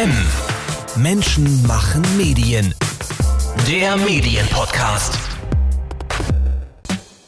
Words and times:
M. 0.00 0.10
Menschen 0.96 1.66
machen 1.66 2.02
Medien. 2.16 2.74
Der 3.68 3.98
Medienpodcast. 3.98 5.18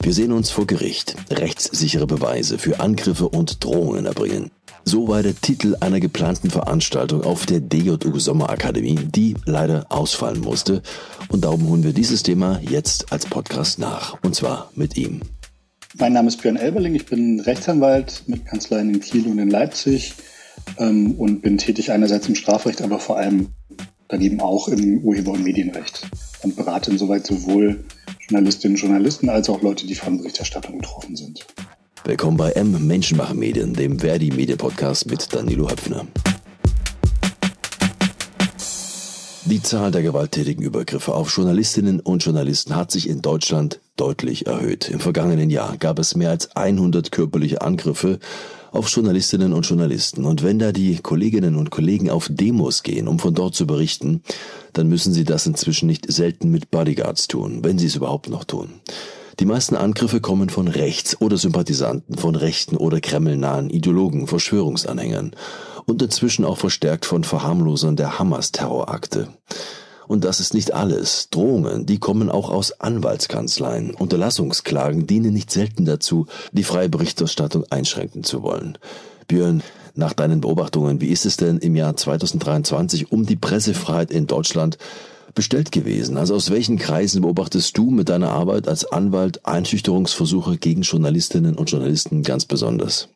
Wir 0.00 0.14
sehen 0.14 0.32
uns 0.32 0.48
vor 0.48 0.66
Gericht. 0.66 1.14
Rechtssichere 1.30 2.06
Beweise 2.06 2.56
für 2.56 2.80
Angriffe 2.80 3.28
und 3.28 3.62
Drohungen 3.62 4.06
erbringen. 4.06 4.52
So 4.86 5.06
war 5.06 5.22
der 5.22 5.38
Titel 5.38 5.76
einer 5.80 6.00
geplanten 6.00 6.48
Veranstaltung 6.48 7.24
auf 7.24 7.44
der 7.44 7.60
DJU 7.60 8.18
Sommerakademie, 8.18 9.00
die 9.04 9.34
leider 9.44 9.84
ausfallen 9.90 10.40
musste. 10.40 10.80
Und 11.28 11.44
darum 11.44 11.68
holen 11.68 11.84
wir 11.84 11.92
dieses 11.92 12.22
Thema 12.22 12.58
jetzt 12.62 13.12
als 13.12 13.26
Podcast 13.26 13.80
nach. 13.80 14.16
Und 14.22 14.34
zwar 14.34 14.70
mit 14.74 14.96
ihm. 14.96 15.20
Mein 15.98 16.14
Name 16.14 16.28
ist 16.28 16.40
Björn 16.40 16.56
Elberling. 16.56 16.94
Ich 16.94 17.04
bin 17.04 17.38
Rechtsanwalt 17.40 18.22
mit 18.28 18.46
Kanzleien 18.46 18.94
in 18.94 19.00
Kiel 19.00 19.26
und 19.26 19.38
in 19.38 19.50
Leipzig 19.50 20.14
ähm, 20.78 21.12
und 21.12 21.42
bin 21.42 21.58
tätig 21.58 21.90
einerseits 21.90 22.28
im 22.28 22.34
Strafrecht, 22.34 22.82
aber 22.82 22.98
vor 22.98 23.18
allem 23.18 23.48
daneben 24.08 24.40
auch 24.40 24.68
im 24.68 24.98
Urheber- 24.98 25.32
und 25.32 25.42
Medienrecht 25.42 26.06
und 26.42 26.56
berate 26.56 26.90
insoweit 26.90 27.26
sowohl 27.26 27.84
Journalistinnen 28.28 28.76
und 28.76 28.82
Journalisten 28.82 29.28
als 29.28 29.48
auch 29.48 29.62
Leute, 29.62 29.86
die 29.86 29.94
von 29.94 30.18
Berichterstattung 30.18 30.78
betroffen 30.78 31.16
sind. 31.16 31.46
Willkommen 32.04 32.36
bei 32.36 32.50
M 32.52 32.86
Menschenmacher 32.86 33.34
Medien, 33.34 33.74
dem 33.74 33.98
Verdi 33.98 34.30
Medien 34.30 34.58
Podcast 34.58 35.06
mit 35.06 35.32
Danilo 35.32 35.70
Höpfner. 35.70 36.06
Die 39.44 39.60
Zahl 39.60 39.90
der 39.90 40.02
gewalttätigen 40.02 40.62
Übergriffe 40.62 41.14
auf 41.14 41.34
Journalistinnen 41.36 41.98
und 41.98 42.24
Journalisten 42.24 42.76
hat 42.76 42.92
sich 42.92 43.08
in 43.08 43.22
Deutschland 43.22 43.80
deutlich 43.96 44.46
erhöht. 44.46 44.88
Im 44.88 45.00
vergangenen 45.00 45.50
Jahr 45.50 45.76
gab 45.78 45.98
es 45.98 46.14
mehr 46.14 46.30
als 46.30 46.54
100 46.54 47.10
körperliche 47.10 47.60
Angriffe 47.60 48.20
auf 48.70 48.88
Journalistinnen 48.88 49.52
und 49.52 49.66
Journalisten. 49.66 50.26
Und 50.26 50.44
wenn 50.44 50.60
da 50.60 50.70
die 50.70 50.96
Kolleginnen 50.98 51.56
und 51.56 51.70
Kollegen 51.70 52.08
auf 52.08 52.28
Demos 52.30 52.84
gehen, 52.84 53.08
um 53.08 53.18
von 53.18 53.34
dort 53.34 53.56
zu 53.56 53.66
berichten, 53.66 54.22
dann 54.74 54.88
müssen 54.88 55.12
sie 55.12 55.24
das 55.24 55.44
inzwischen 55.44 55.88
nicht 55.88 56.10
selten 56.10 56.52
mit 56.52 56.70
Bodyguards 56.70 57.26
tun, 57.26 57.64
wenn 57.64 57.80
sie 57.80 57.86
es 57.86 57.96
überhaupt 57.96 58.30
noch 58.30 58.44
tun. 58.44 58.68
Die 59.40 59.46
meisten 59.46 59.74
Angriffe 59.74 60.20
kommen 60.20 60.50
von 60.50 60.68
rechts 60.68 61.20
oder 61.20 61.36
Sympathisanten, 61.36 62.16
von 62.16 62.36
rechten 62.36 62.76
oder 62.76 63.00
kremlnahen 63.00 63.70
Ideologen, 63.70 64.28
Verschwörungsanhängern 64.28 65.32
und 65.86 66.02
inzwischen 66.02 66.44
auch 66.44 66.58
verstärkt 66.58 67.06
von 67.06 67.24
Verharmlosern 67.24 67.96
der 67.96 68.18
Hamas-Terrorakte. 68.18 69.28
Und 70.08 70.24
das 70.24 70.40
ist 70.40 70.52
nicht 70.52 70.74
alles. 70.74 71.28
Drohungen, 71.30 71.86
die 71.86 71.98
kommen 71.98 72.30
auch 72.30 72.50
aus 72.50 72.80
Anwaltskanzleien. 72.80 73.92
Unterlassungsklagen 73.92 75.06
dienen 75.06 75.32
nicht 75.32 75.50
selten 75.50 75.84
dazu, 75.84 76.26
die 76.52 76.64
freie 76.64 76.88
Berichterstattung 76.88 77.64
einschränken 77.70 78.24
zu 78.24 78.42
wollen. 78.42 78.78
Björn, 79.28 79.62
nach 79.94 80.12
deinen 80.12 80.40
Beobachtungen, 80.40 81.00
wie 81.00 81.08
ist 81.08 81.26
es 81.26 81.36
denn 81.36 81.58
im 81.58 81.76
Jahr 81.76 81.96
2023 81.96 83.12
um 83.12 83.26
die 83.26 83.36
Pressefreiheit 83.36 84.10
in 84.10 84.26
Deutschland 84.26 84.78
bestellt 85.34 85.72
gewesen? 85.72 86.16
Also 86.16 86.34
aus 86.34 86.50
welchen 86.50 86.78
Kreisen 86.78 87.22
beobachtest 87.22 87.76
du 87.76 87.90
mit 87.90 88.08
deiner 88.08 88.30
Arbeit 88.30 88.68
als 88.68 88.84
Anwalt 88.84 89.44
Einschüchterungsversuche 89.46 90.58
gegen 90.58 90.82
Journalistinnen 90.82 91.54
und 91.54 91.70
Journalisten 91.70 92.22
ganz 92.22 92.44
besonders? 92.44 93.08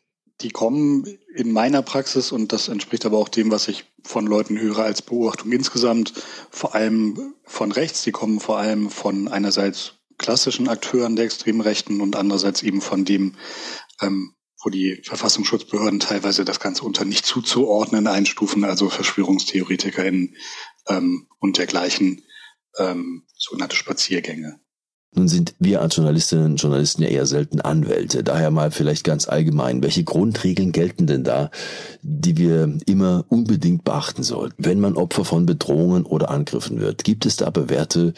Die 0.42 0.51
kommen 0.51 1.06
in 1.34 1.51
meiner 1.51 1.83
Praxis, 1.83 2.31
und 2.31 2.53
das 2.53 2.69
entspricht 2.69 3.06
aber 3.06 3.17
auch 3.17 3.29
dem, 3.29 3.51
was 3.51 3.69
ich 3.69 3.84
von 4.03 4.27
Leuten 4.27 4.59
höre 4.59 4.81
als 4.81 5.01
Beobachtung 5.01 5.51
insgesamt, 5.53 6.12
vor 6.51 6.75
allem 6.75 7.34
von 7.45 7.73
rechts. 7.73 8.03
Die 8.03 8.12
kommen 8.12 8.41
vor 8.41 8.59
allem 8.59 8.91
von 8.91 9.29
einerseits 9.29 9.95
klassischen 10.19 10.69
Akteuren 10.69 11.17
der 11.17 11.25
extremen 11.25 11.61
Rechten 11.61 12.01
und 12.01 12.17
andererseits 12.17 12.62
eben 12.62 12.81
von 12.81 13.05
dem, 13.05 13.37
ähm, 14.01 14.34
wo 14.62 14.70
die 14.70 15.01
Verfassungsschutzbehörden 15.05 16.01
teilweise 16.01 16.45
das 16.45 16.61
Ganze 16.61 16.84
unter 16.84 17.05
nicht 17.05 17.25
zuzuordnen 17.25 18.07
einstufen, 18.07 18.64
also 18.64 18.91
VerschwörungstheoretikerInnen 18.91 20.37
ähm, 20.89 21.29
und 21.39 21.59
dergleichen 21.59 22.25
ähm, 22.79 23.27
sogenannte 23.37 23.77
Spaziergänge. 23.77 24.61
Nun 25.15 25.29
sind 25.29 25.55
wir 25.59 25.81
als 25.81 25.97
Journalistinnen 25.97 26.53
und 26.53 26.62
Journalisten 26.62 27.03
ja 27.03 27.08
eher 27.08 27.27
selten 27.27 27.61
Anwälte. 27.61 28.23
Daher 28.23 28.51
mal 28.51 28.70
vielleicht 28.70 29.05
ganz 29.05 29.29
allgemein. 29.29 29.83
Welche 29.83 30.05
Grundregeln 30.05 30.73
gelten 30.73 31.07
denn 31.07 31.25
da, 31.25 31.51
die 32.03 32.36
wir 32.36 32.77
immer 32.86 33.25
unbedingt 33.30 33.83
beachten 33.85 34.23
sollten, 34.23 34.63
wenn 34.64 34.79
man 34.79 34.97
Opfer 34.97 35.25
von 35.25 35.47
Bedrohungen 35.47 36.05
oder 36.05 36.30
Angriffen 36.30 36.80
wird? 36.80 37.05
Gibt 37.05 37.25
es 37.25 37.36
da 37.36 37.48
bewährte 37.48 38.13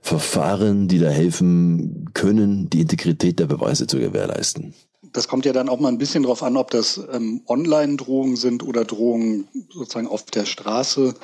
Verfahren, 0.00 0.86
die 0.86 0.98
da 0.98 1.08
helfen 1.08 2.10
können, 2.14 2.70
die 2.70 2.82
Integrität 2.82 3.40
der 3.40 3.46
Beweise 3.46 3.86
zu 3.86 3.98
gewährleisten? 3.98 4.74
Das 5.14 5.28
kommt 5.28 5.46
ja 5.46 5.52
dann 5.52 5.68
auch 5.68 5.80
mal 5.80 5.88
ein 5.88 5.98
bisschen 5.98 6.24
darauf 6.24 6.42
an, 6.42 6.56
ob 6.56 6.70
das 6.70 7.00
ähm, 7.12 7.42
Online-Drohungen 7.46 8.36
sind 8.36 8.62
oder 8.62 8.84
Drohungen 8.84 9.48
sozusagen 9.72 10.08
auf 10.08 10.24
der 10.24 10.44
Straße. 10.44 11.14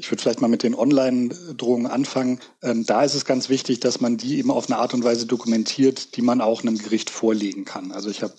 Ich 0.00 0.10
würde 0.10 0.22
vielleicht 0.22 0.40
mal 0.40 0.48
mit 0.48 0.62
den 0.62 0.74
Online-Drohungen 0.74 1.86
anfangen. 1.86 2.40
Ähm, 2.62 2.86
da 2.86 3.04
ist 3.04 3.14
es 3.14 3.26
ganz 3.26 3.50
wichtig, 3.50 3.80
dass 3.80 4.00
man 4.00 4.16
die 4.16 4.38
eben 4.38 4.50
auf 4.50 4.70
eine 4.70 4.78
Art 4.78 4.94
und 4.94 5.04
Weise 5.04 5.26
dokumentiert, 5.26 6.16
die 6.16 6.22
man 6.22 6.40
auch 6.40 6.62
einem 6.62 6.78
Gericht 6.78 7.10
vorlegen 7.10 7.66
kann. 7.66 7.92
Also 7.92 8.08
ich 8.08 8.22
habe 8.22 8.32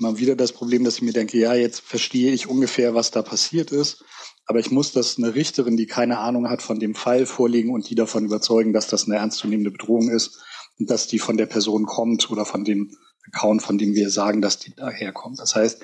immer 0.00 0.18
wieder 0.18 0.34
das 0.34 0.50
Problem, 0.50 0.82
dass 0.82 0.96
ich 0.96 1.02
mir 1.02 1.12
denke, 1.12 1.38
ja, 1.38 1.54
jetzt 1.54 1.80
verstehe 1.80 2.32
ich 2.32 2.48
ungefähr, 2.48 2.96
was 2.96 3.12
da 3.12 3.22
passiert 3.22 3.70
ist. 3.70 4.04
Aber 4.46 4.58
ich 4.58 4.72
muss 4.72 4.90
das 4.90 5.16
eine 5.16 5.36
Richterin, 5.36 5.76
die 5.76 5.86
keine 5.86 6.18
Ahnung 6.18 6.50
hat 6.50 6.60
von 6.60 6.80
dem 6.80 6.96
Fall 6.96 7.24
vorlegen 7.24 7.72
und 7.72 7.88
die 7.88 7.94
davon 7.94 8.24
überzeugen, 8.24 8.72
dass 8.72 8.88
das 8.88 9.04
eine 9.04 9.14
ernstzunehmende 9.14 9.70
Bedrohung 9.70 10.10
ist 10.10 10.40
und 10.76 10.90
dass 10.90 11.06
die 11.06 11.20
von 11.20 11.36
der 11.36 11.46
Person 11.46 11.86
kommt 11.86 12.32
oder 12.32 12.44
von 12.44 12.64
dem 12.64 12.96
Account, 13.28 13.62
von 13.62 13.78
dem 13.78 13.94
wir 13.94 14.10
sagen, 14.10 14.42
dass 14.42 14.58
die 14.58 14.74
daherkommt. 14.74 15.38
Das 15.38 15.54
heißt, 15.54 15.80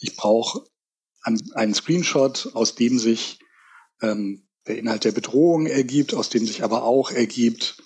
ich 0.00 0.16
brauche 0.16 0.64
einen 1.22 1.74
Screenshot, 1.74 2.50
aus 2.54 2.74
dem 2.74 2.98
sich 2.98 3.38
ähm, 4.02 4.43
der 4.66 4.78
Inhalt 4.78 5.04
der 5.04 5.12
Bedrohung 5.12 5.66
ergibt, 5.66 6.14
aus 6.14 6.30
dem 6.30 6.46
sich 6.46 6.62
aber 6.62 6.84
auch 6.84 7.10
ergibt 7.10 7.82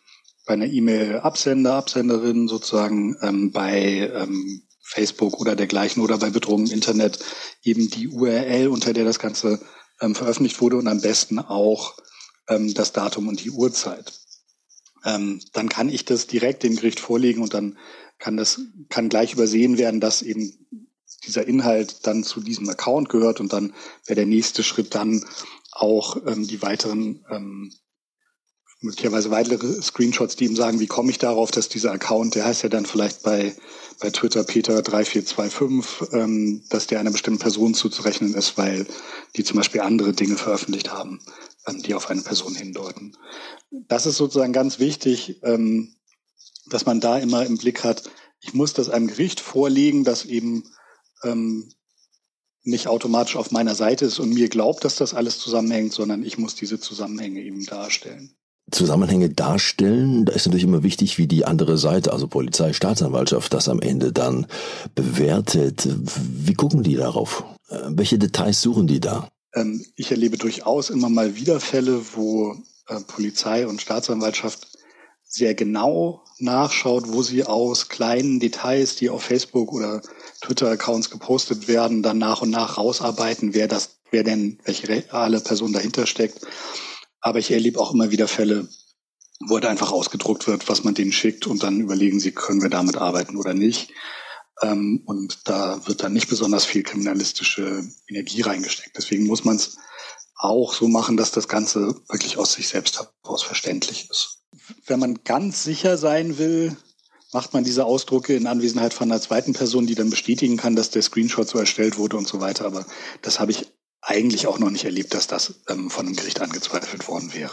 bei 0.46 0.54
einer 0.54 0.66
E-Mail-Absender, 0.66 1.74
Absenderin 1.74 2.48
sozusagen 2.48 3.16
ähm, 3.20 3.52
bei 3.52 4.10
ähm, 4.14 4.62
Facebook 4.82 5.38
oder 5.38 5.54
dergleichen 5.54 6.02
oder 6.02 6.16
bei 6.16 6.30
Bedrohung 6.30 6.66
im 6.66 6.72
Internet 6.72 7.18
eben 7.62 7.90
die 7.90 8.08
URL, 8.08 8.68
unter 8.68 8.94
der 8.94 9.04
das 9.04 9.18
Ganze 9.18 9.60
ähm, 10.00 10.14
veröffentlicht 10.14 10.60
wurde 10.60 10.76
und 10.76 10.88
am 10.88 11.00
besten 11.00 11.38
auch 11.38 11.96
ähm, 12.48 12.72
das 12.72 12.92
Datum 12.92 13.28
und 13.28 13.44
die 13.44 13.50
Uhrzeit. 13.50 14.12
Ähm, 15.04 15.40
dann 15.52 15.68
kann 15.68 15.90
ich 15.90 16.06
das 16.06 16.26
direkt 16.26 16.62
dem 16.62 16.76
Gericht 16.76 17.00
vorlegen 17.00 17.42
und 17.42 17.52
dann 17.52 17.76
kann 18.18 18.36
das 18.36 18.60
kann 18.88 19.08
gleich 19.08 19.34
übersehen 19.34 19.78
werden, 19.78 20.00
dass 20.00 20.22
eben 20.22 20.87
dieser 21.26 21.46
Inhalt 21.46 22.06
dann 22.06 22.24
zu 22.24 22.40
diesem 22.40 22.68
Account 22.68 23.08
gehört 23.08 23.40
und 23.40 23.52
dann 23.52 23.74
wäre 24.06 24.16
der 24.16 24.26
nächste 24.26 24.62
Schritt 24.62 24.94
dann 24.94 25.24
auch 25.72 26.16
ähm, 26.26 26.46
die 26.46 26.62
weiteren, 26.62 27.24
ähm, 27.30 27.72
möglicherweise 28.80 29.30
weitere 29.30 29.82
Screenshots, 29.82 30.36
die 30.36 30.44
ihm 30.44 30.56
sagen, 30.56 30.80
wie 30.80 30.86
komme 30.86 31.10
ich 31.10 31.18
darauf, 31.18 31.50
dass 31.50 31.68
dieser 31.68 31.92
Account, 31.92 32.34
der 32.34 32.44
heißt 32.44 32.62
ja 32.62 32.68
dann 32.68 32.86
vielleicht 32.86 33.22
bei, 33.22 33.56
bei 34.00 34.10
Twitter 34.10 34.44
Peter 34.44 34.82
3425, 34.82 36.12
ähm, 36.12 36.62
dass 36.68 36.86
der 36.86 37.00
einer 37.00 37.10
bestimmten 37.10 37.40
Person 37.40 37.74
zuzurechnen 37.74 38.34
ist, 38.34 38.56
weil 38.56 38.86
die 39.36 39.44
zum 39.44 39.56
Beispiel 39.56 39.80
andere 39.80 40.12
Dinge 40.12 40.36
veröffentlicht 40.36 40.92
haben, 40.92 41.20
ähm, 41.66 41.82
die 41.82 41.94
auf 41.94 42.08
eine 42.08 42.22
Person 42.22 42.54
hindeuten. 42.54 43.16
Das 43.70 44.06
ist 44.06 44.16
sozusagen 44.16 44.52
ganz 44.52 44.78
wichtig, 44.78 45.40
ähm, 45.42 45.94
dass 46.66 46.86
man 46.86 47.00
da 47.00 47.18
immer 47.18 47.44
im 47.46 47.58
Blick 47.58 47.82
hat, 47.82 48.04
ich 48.40 48.54
muss 48.54 48.72
das 48.72 48.88
einem 48.88 49.08
Gericht 49.08 49.40
vorlegen, 49.40 50.04
dass 50.04 50.24
eben 50.24 50.64
ähm, 51.24 51.70
nicht 52.64 52.86
automatisch 52.86 53.36
auf 53.36 53.50
meiner 53.50 53.74
Seite 53.74 54.04
ist 54.04 54.18
und 54.18 54.34
mir 54.34 54.48
glaubt, 54.48 54.84
dass 54.84 54.96
das 54.96 55.14
alles 55.14 55.38
zusammenhängt, 55.38 55.92
sondern 55.92 56.22
ich 56.22 56.38
muss 56.38 56.54
diese 56.54 56.78
Zusammenhänge 56.78 57.40
eben 57.40 57.64
darstellen. 57.64 58.34
Zusammenhänge 58.70 59.30
darstellen, 59.30 60.26
da 60.26 60.34
ist 60.34 60.46
natürlich 60.46 60.64
immer 60.64 60.82
wichtig, 60.82 61.16
wie 61.16 61.26
die 61.26 61.46
andere 61.46 61.78
Seite, 61.78 62.12
also 62.12 62.28
Polizei, 62.28 62.74
Staatsanwaltschaft, 62.74 63.54
das 63.54 63.68
am 63.68 63.80
Ende 63.80 64.12
dann 64.12 64.46
bewertet. 64.94 65.88
Wie 65.90 66.52
gucken 66.52 66.82
die 66.82 66.96
darauf? 66.96 67.44
Äh, 67.70 67.78
welche 67.88 68.18
Details 68.18 68.60
suchen 68.60 68.86
die 68.86 69.00
da? 69.00 69.28
Ähm, 69.54 69.84
ich 69.96 70.10
erlebe 70.10 70.36
durchaus 70.36 70.90
immer 70.90 71.08
mal 71.08 71.34
wieder 71.36 71.60
Fälle, 71.60 72.02
wo 72.14 72.56
äh, 72.88 73.00
Polizei 73.06 73.66
und 73.66 73.80
Staatsanwaltschaft 73.80 74.77
sehr 75.28 75.54
genau 75.54 76.24
nachschaut, 76.38 77.04
wo 77.08 77.22
sie 77.22 77.44
aus 77.44 77.88
kleinen 77.88 78.40
Details, 78.40 78.96
die 78.96 79.10
auf 79.10 79.22
Facebook 79.22 79.72
oder 79.72 80.02
Twitter-Accounts 80.40 81.10
gepostet 81.10 81.68
werden, 81.68 82.02
dann 82.02 82.18
nach 82.18 82.42
und 82.42 82.50
nach 82.50 82.78
rausarbeiten, 82.78 83.54
wer 83.54 83.68
das, 83.68 83.98
wer 84.10 84.24
denn, 84.24 84.58
welche 84.64 84.88
reale 84.88 85.40
Person 85.40 85.72
dahinter 85.72 86.06
steckt. 86.06 86.40
Aber 87.20 87.38
ich 87.38 87.50
erlebe 87.50 87.78
auch 87.78 87.92
immer 87.92 88.10
wieder 88.10 88.28
Fälle, 88.28 88.68
wo 89.40 89.54
halt 89.54 89.66
einfach 89.66 89.92
ausgedruckt 89.92 90.46
wird, 90.46 90.68
was 90.68 90.84
man 90.84 90.94
denen 90.94 91.12
schickt 91.12 91.46
und 91.46 91.62
dann 91.62 91.80
überlegen 91.80 92.20
sie, 92.20 92.32
können 92.32 92.62
wir 92.62 92.70
damit 92.70 92.96
arbeiten 92.96 93.36
oder 93.36 93.54
nicht. 93.54 93.90
Ähm, 94.62 95.02
und 95.04 95.48
da 95.48 95.86
wird 95.86 96.02
dann 96.02 96.12
nicht 96.12 96.28
besonders 96.28 96.64
viel 96.64 96.82
kriminalistische 96.82 97.84
Energie 98.08 98.42
reingesteckt. 98.42 98.96
Deswegen 98.96 99.26
muss 99.26 99.44
man 99.44 99.56
es 99.56 99.76
auch 100.36 100.72
so 100.72 100.88
machen, 100.88 101.16
dass 101.16 101.32
das 101.32 101.48
Ganze 101.48 101.94
wirklich 102.08 102.38
aus 102.38 102.54
sich 102.54 102.68
selbst 102.68 102.98
heraus 102.98 103.42
verständlich 103.42 104.08
ist. 104.10 104.37
Wenn 104.86 105.00
man 105.00 105.20
ganz 105.24 105.64
sicher 105.64 105.96
sein 105.96 106.38
will, 106.38 106.76
macht 107.32 107.52
man 107.52 107.64
diese 107.64 107.84
Ausdrucke 107.84 108.34
in 108.34 108.46
Anwesenheit 108.46 108.94
von 108.94 109.10
einer 109.10 109.20
zweiten 109.20 109.52
Person, 109.52 109.86
die 109.86 109.94
dann 109.94 110.10
bestätigen 110.10 110.56
kann, 110.56 110.76
dass 110.76 110.90
der 110.90 111.02
Screenshot 111.02 111.48
so 111.48 111.58
erstellt 111.58 111.98
wurde 111.98 112.16
und 112.16 112.26
so 112.26 112.40
weiter. 112.40 112.64
Aber 112.64 112.86
das 113.22 113.40
habe 113.40 113.52
ich 113.52 113.66
eigentlich 114.00 114.46
auch 114.46 114.58
noch 114.58 114.70
nicht 114.70 114.84
erlebt, 114.84 115.14
dass 115.14 115.26
das 115.26 115.60
ähm, 115.68 115.90
von 115.90 116.06
einem 116.06 116.16
Gericht 116.16 116.40
angezweifelt 116.40 117.08
worden 117.08 117.34
wäre. 117.34 117.52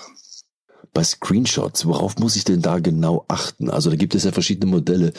Bei 0.93 1.03
Screenshots, 1.03 1.85
worauf 1.85 2.17
muss 2.17 2.35
ich 2.35 2.45
denn 2.45 2.61
da 2.61 2.79
genau 2.79 3.25
achten? 3.27 3.69
Also 3.69 3.89
da 3.89 3.95
gibt 3.97 4.15
es 4.15 4.23
ja 4.23 4.31
verschiedene 4.31 4.71
Modelle, 4.71 5.11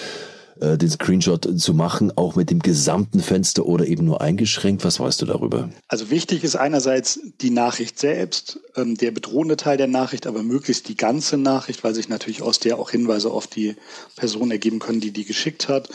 äh, 0.60 0.78
den 0.78 0.90
Screenshot 0.90 1.48
zu 1.58 1.74
machen, 1.74 2.12
auch 2.16 2.36
mit 2.36 2.50
dem 2.50 2.60
gesamten 2.60 3.20
Fenster 3.20 3.66
oder 3.66 3.86
eben 3.86 4.04
nur 4.04 4.20
eingeschränkt. 4.20 4.84
Was 4.84 5.00
weißt 5.00 5.22
du 5.22 5.26
darüber? 5.26 5.70
Also 5.88 6.10
wichtig 6.10 6.44
ist 6.44 6.56
einerseits 6.56 7.20
die 7.40 7.50
Nachricht 7.50 7.98
selbst, 7.98 8.60
ähm, 8.74 8.96
der 8.96 9.10
bedrohende 9.10 9.56
Teil 9.56 9.76
der 9.76 9.86
Nachricht, 9.86 10.26
aber 10.26 10.42
möglichst 10.42 10.88
die 10.88 10.96
ganze 10.96 11.36
Nachricht, 11.36 11.84
weil 11.84 11.94
sich 11.94 12.08
natürlich 12.08 12.42
aus 12.42 12.58
der 12.58 12.78
auch 12.78 12.90
Hinweise 12.90 13.30
auf 13.30 13.46
die 13.46 13.76
Person 14.16 14.50
ergeben 14.50 14.78
können, 14.78 15.00
die 15.00 15.12
die 15.12 15.24
geschickt 15.24 15.68
hat. 15.68 15.88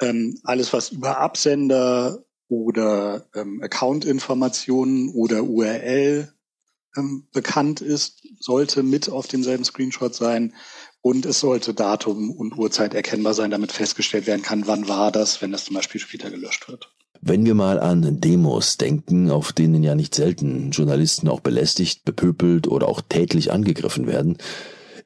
Ähm, 0.00 0.38
alles, 0.44 0.72
was 0.72 0.90
über 0.90 1.18
Absender 1.18 2.24
oder 2.48 3.26
ähm, 3.34 3.62
Account-Informationen 3.62 5.08
oder 5.10 5.42
URL 5.44 6.32
ähm, 6.96 7.26
bekannt 7.32 7.80
ist, 7.80 8.26
sollte 8.38 8.82
mit 8.82 9.08
auf 9.08 9.26
demselben 9.26 9.64
Screenshot 9.64 10.14
sein. 10.14 10.54
Und 11.06 11.24
es 11.24 11.38
sollte 11.38 11.72
Datum 11.72 12.32
und 12.32 12.58
Uhrzeit 12.58 12.92
erkennbar 12.92 13.32
sein, 13.32 13.52
damit 13.52 13.70
festgestellt 13.70 14.26
werden 14.26 14.42
kann, 14.42 14.66
wann 14.66 14.88
war 14.88 15.12
das, 15.12 15.40
wenn 15.40 15.52
das 15.52 15.64
zum 15.64 15.76
Beispiel 15.76 16.00
später 16.00 16.30
gelöscht 16.30 16.68
wird. 16.68 16.90
Wenn 17.20 17.46
wir 17.46 17.54
mal 17.54 17.78
an 17.78 18.20
Demos 18.20 18.76
denken, 18.76 19.30
auf 19.30 19.52
denen 19.52 19.84
ja 19.84 19.94
nicht 19.94 20.16
selten 20.16 20.72
Journalisten 20.72 21.28
auch 21.28 21.38
belästigt, 21.38 22.04
bepöbelt 22.04 22.66
oder 22.66 22.88
auch 22.88 23.02
tätlich 23.08 23.52
angegriffen 23.52 24.08
werden, 24.08 24.38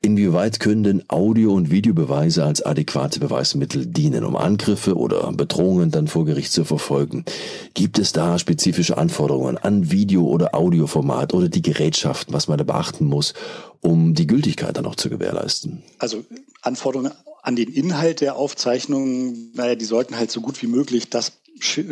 Inwieweit 0.03 0.61
können 0.61 0.83
denn 0.83 1.05
Audio- 1.09 1.53
und 1.53 1.71
Videobeweise 1.71 2.43
als 2.43 2.63
adäquate 2.63 3.21
Beweismittel 3.21 3.85
dienen, 3.85 4.25
um 4.25 4.35
Angriffe 4.35 4.97
oder 4.97 5.31
Bedrohungen 5.33 5.91
dann 5.91 6.09
vor 6.09 6.25
Gericht 6.25 6.53
zu 6.53 6.65
verfolgen? 6.65 7.27
Gibt 7.75 7.99
es 7.99 8.13
da 8.13 8.39
spezifische 8.39 8.97
Anforderungen 8.97 9.59
an 9.59 9.91
Video- 9.91 10.27
oder 10.27 10.55
Audioformat 10.55 11.35
oder 11.35 11.51
die 11.51 11.61
Gerätschaften, 11.61 12.33
was 12.33 12.49
man 12.49 12.57
da 12.57 12.65
beachten 12.65 13.05
muss, 13.05 13.35
um 13.83 14.15
die 14.15 14.27
Gültigkeit 14.27 14.75
dann 14.75 14.87
auch 14.87 14.97
zu 14.97 15.11
gewährleisten? 15.11 15.83
Also 15.99 16.25
Anforderungen 16.63 17.13
an 17.43 17.57
den 17.57 17.69
Inhalt 17.69 18.23
der 18.23 18.37
Aufzeichnungen, 18.37 19.53
naja, 19.55 19.75
die 19.75 19.85
sollten 19.85 20.17
halt 20.17 20.31
so 20.31 20.41
gut 20.41 20.63
wie 20.63 20.67
möglich 20.67 21.11
das, 21.11 21.33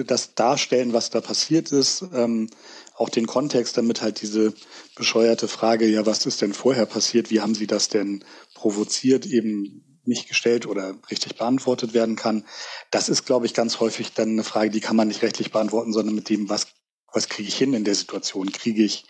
das 0.07 0.35
darstellen, 0.35 0.95
was 0.95 1.11
da 1.11 1.21
passiert 1.21 1.73
ist. 1.73 2.05
Ähm, 2.15 2.49
auch 2.99 3.09
den 3.09 3.27
Kontext, 3.27 3.77
damit 3.77 4.03
halt 4.03 4.21
diese 4.21 4.53
bescheuerte 4.97 5.47
Frage, 5.49 5.87
ja, 5.87 6.05
was 6.05 6.27
ist 6.27 6.43
denn 6.43 6.53
vorher 6.53 6.87
passiert, 6.87 7.31
wie 7.31 7.41
haben 7.41 7.55
Sie 7.55 7.67
das 7.67 7.89
denn 7.89 8.25
provoziert, 8.55 9.25
eben 9.25 10.01
nicht 10.05 10.29
gestellt 10.29 10.67
oder 10.67 10.97
richtig 11.11 11.37
beantwortet 11.37 11.95
werden 11.95 12.17
kann. 12.17 12.45
Das 12.91 13.09
ist, 13.09 13.25
glaube 13.27 13.47
ich, 13.47 13.55
ganz 13.55 13.79
häufig 13.79 14.15
dann 14.15 14.31
eine 14.31 14.43
Frage, 14.43 14.71
die 14.71 14.81
kann 14.81 14.97
man 14.97 15.09
nicht 15.09 15.23
rechtlich 15.23 15.53
beantworten, 15.53 15.93
sondern 15.93 16.15
mit 16.15 16.29
dem, 16.29 16.49
was, 16.49 16.67
was 17.13 17.29
kriege 17.29 17.49
ich 17.49 17.57
hin 17.57 17.75
in 17.75 17.85
der 17.85 17.95
Situation? 17.95 18.51
Kriege 18.51 18.83
ich 18.83 19.05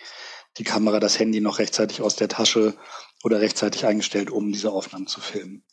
die 0.59 0.65
Kamera, 0.65 1.01
das 1.01 1.19
Handy 1.19 1.41
noch 1.41 1.59
rechtzeitig 1.59 2.03
aus 2.03 2.17
der 2.17 2.29
Tasche 2.29 2.77
oder 3.23 3.41
rechtzeitig 3.41 3.87
eingestellt, 3.87 4.31
um 4.31 4.53
diese 4.53 4.73
Aufnahmen 4.73 5.07
zu 5.07 5.21
filmen? 5.21 5.65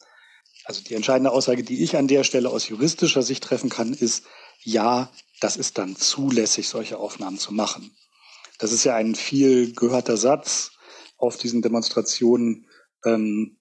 Also 0.64 0.82
die 0.84 0.96
entscheidende 0.96 1.32
Aussage, 1.32 1.64
die 1.64 1.84
ich 1.84 1.98
an 1.98 2.08
der 2.08 2.24
Stelle 2.24 2.50
aus 2.50 2.70
juristischer 2.70 3.24
Sicht 3.24 3.44
treffen 3.44 3.70
kann, 3.70 3.94
ist, 3.94 4.26
ja, 4.64 5.12
das 5.42 5.58
ist 5.58 5.78
dann 5.78 5.96
zulässig, 5.96 6.68
solche 6.68 6.98
Aufnahmen 6.98 7.38
zu 7.38 7.54
machen. 7.54 7.96
Das 8.60 8.72
ist 8.72 8.84
ja 8.84 8.96
ein 8.96 9.16
viel 9.16 9.74
gehörter 9.74 10.18
Satz 10.18 10.72
auf 11.18 11.38
diesen 11.38 11.62
Demonstrationen, 11.62 12.68
ähm, 13.06 13.58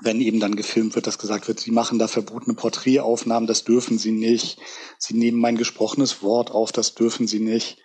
wenn 0.00 0.20
eben 0.20 0.40
dann 0.40 0.56
gefilmt 0.56 0.94
wird, 0.94 1.06
dass 1.06 1.18
gesagt 1.18 1.48
wird, 1.48 1.60
Sie 1.60 1.70
machen 1.70 1.98
da 1.98 2.08
verbotene 2.08 2.54
Porträtaufnahmen, 2.54 3.46
das 3.46 3.64
dürfen 3.64 3.98
Sie 3.98 4.10
nicht. 4.10 4.58
Sie 4.98 5.14
nehmen 5.14 5.38
mein 5.38 5.56
gesprochenes 5.56 6.22
Wort 6.22 6.50
auf, 6.50 6.72
das 6.72 6.94
dürfen 6.94 7.26
Sie 7.26 7.40
nicht. 7.40 7.78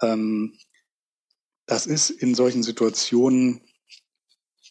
Ähm, 0.00 0.56
das 1.66 1.86
ist 1.86 2.10
in 2.10 2.34
solchen 2.34 2.62
Situationen 2.62 3.62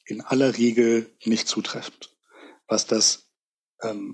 in 0.06 0.22
aller 0.22 0.58
Regel 0.58 1.14
nicht 1.26 1.48
zutreffend. 1.48 2.16
Was 2.68 2.88
das, 2.88 3.25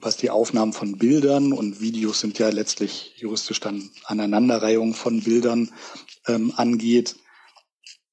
was 0.01 0.17
die 0.17 0.29
Aufnahmen 0.29 0.73
von 0.73 0.97
Bildern 0.97 1.53
und 1.53 1.81
Videos 1.81 2.19
sind 2.19 2.39
ja 2.39 2.49
letztlich 2.49 3.13
juristisch 3.17 3.59
dann 3.59 3.89
Aneinanderreihung 4.05 4.93
von 4.93 5.21
Bildern 5.21 5.71
ähm, 6.27 6.53
angeht, 6.55 7.15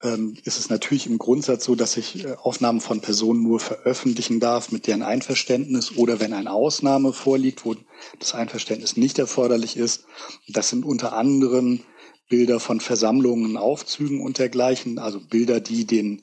ähm, 0.02 0.36
ist 0.44 0.58
es 0.58 0.70
natürlich 0.70 1.06
im 1.06 1.18
Grundsatz 1.18 1.64
so, 1.64 1.74
dass 1.74 1.96
ich 1.96 2.24
äh, 2.24 2.36
Aufnahmen 2.40 2.80
von 2.80 3.00
Personen 3.00 3.42
nur 3.42 3.58
veröffentlichen 3.58 4.38
darf 4.38 4.70
mit 4.70 4.86
deren 4.86 5.02
Einverständnis 5.02 5.96
oder 5.96 6.20
wenn 6.20 6.32
eine 6.32 6.52
Ausnahme 6.52 7.12
vorliegt, 7.12 7.64
wo 7.64 7.74
das 8.18 8.34
Einverständnis 8.34 8.96
nicht 8.96 9.18
erforderlich 9.18 9.76
ist. 9.76 10.04
Das 10.46 10.68
sind 10.68 10.84
unter 10.84 11.14
anderem 11.14 11.80
Bilder 12.28 12.60
von 12.60 12.80
Versammlungen, 12.80 13.56
Aufzügen 13.56 14.20
und 14.20 14.38
dergleichen, 14.38 14.98
also 14.98 15.18
Bilder, 15.20 15.60
die 15.60 15.84
den 15.84 16.22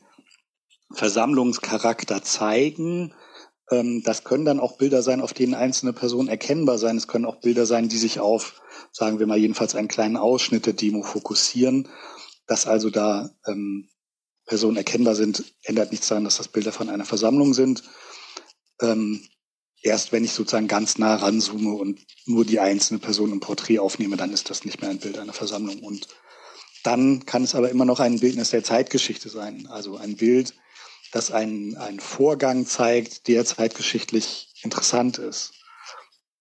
Versammlungscharakter 0.92 2.24
zeigen. 2.24 3.14
Ähm, 3.72 4.04
das 4.04 4.24
können 4.24 4.46
dann 4.46 4.60
auch 4.60 4.78
Bilder 4.78 5.02
sein, 5.02 5.22
auf 5.22 5.34
denen 5.34 5.54
einzelne 5.54 5.94
Personen 5.94 6.30
erkennbar 6.30 6.78
sein. 6.78 6.98
Es 6.98 7.08
können 7.08 7.26
auch 7.26 7.42
Bilder 7.42 7.66
sein, 7.66 7.90
die 7.90 7.98
sich 7.98 8.20
auf 8.20 8.62
sagen 8.92 9.20
wir 9.20 9.28
mal 9.28 9.38
jedenfalls 9.38 9.76
einen 9.76 9.90
kleinen 9.90 10.16
Ausschnitt 10.18 10.66
der 10.66 10.74
Demo 10.74 11.04
fokussieren. 11.04 11.90
Dass 12.48 12.68
also 12.68 12.90
da 12.90 13.32
ähm, 13.46 13.90
Personen 14.46 14.78
erkennbar 14.78 15.16
sind, 15.16 15.44
ändert 15.64 15.92
nichts 15.92 16.08
daran, 16.08 16.24
dass 16.24 16.38
das 16.38 16.48
Bilder 16.48 16.72
von 16.72 16.90
einer 16.90 17.06
Versammlung 17.06 17.54
sind. 17.54 17.84
Ähm, 18.82 19.28
erst 19.82 20.12
wenn 20.12 20.24
ich 20.24 20.32
sozusagen 20.32 20.68
ganz 20.68 20.98
nah 20.98 21.16
ranzoome 21.16 21.74
und 21.74 22.00
nur 22.26 22.46
die 22.46 22.60
einzelne 22.60 23.00
Person 23.00 23.32
im 23.32 23.40
Porträt 23.40 23.80
aufnehme, 23.80 24.16
dann 24.16 24.32
ist 24.32 24.50
das 24.50 24.64
nicht 24.64 24.82
mehr 24.82 24.92
ein 24.92 25.00
Bild 25.00 25.18
einer 25.18 25.34
Versammlung. 25.34 25.80
Und 25.80 26.08
dann 26.84 27.26
kann 27.26 27.44
es 27.44 27.56
aber 27.56 27.70
immer 27.70 27.86
noch 27.86 28.00
ein 28.00 28.20
Bildnis 28.20 28.52
der 28.52 28.64
Zeitgeschichte 28.64 29.30
sein. 29.30 29.68
Also 29.68 29.98
ein 29.98 30.16
Bild, 30.16 30.54
das 31.16 31.32
einen, 31.32 31.78
einen 31.78 32.02
Vorgang 32.02 32.66
zeigt, 32.66 33.30
der 33.30 33.46
zeitgeschichtlich 33.46 34.54
interessant 34.64 35.18
ist. 35.18 35.54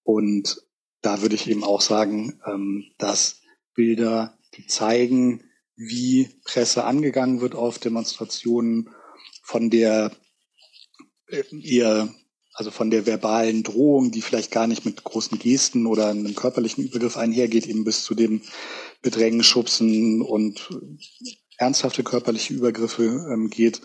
Und 0.02 0.62
da 1.00 1.22
würde 1.22 1.36
ich 1.36 1.48
eben 1.48 1.62
auch 1.62 1.80
sagen, 1.80 2.40
ähm, 2.44 2.84
dass 2.98 3.40
Bilder, 3.74 4.36
die 4.56 4.66
zeigen, 4.66 5.44
wie 5.76 6.28
Presse 6.44 6.82
angegangen 6.82 7.40
wird 7.40 7.54
auf 7.54 7.78
Demonstrationen, 7.78 8.90
von 9.44 9.70
der 9.70 10.10
äh, 11.28 11.44
eher, 11.62 12.12
also 12.52 12.72
von 12.72 12.90
der 12.90 13.06
verbalen 13.06 13.62
Drohung, 13.62 14.10
die 14.10 14.22
vielleicht 14.22 14.50
gar 14.50 14.66
nicht 14.66 14.84
mit 14.84 15.04
großen 15.04 15.38
Gesten 15.38 15.86
oder 15.86 16.08
einem 16.08 16.34
körperlichen 16.34 16.82
Übergriff 16.82 17.16
einhergeht, 17.16 17.68
eben 17.68 17.84
bis 17.84 18.02
zu 18.02 18.16
dem 18.16 18.42
Bedrängen, 19.02 19.44
Schubsen 19.44 20.20
und 20.20 20.68
ernsthafte 21.58 22.02
körperliche 22.02 22.54
Übergriffe 22.54 23.04
ähm, 23.32 23.50
geht. 23.50 23.80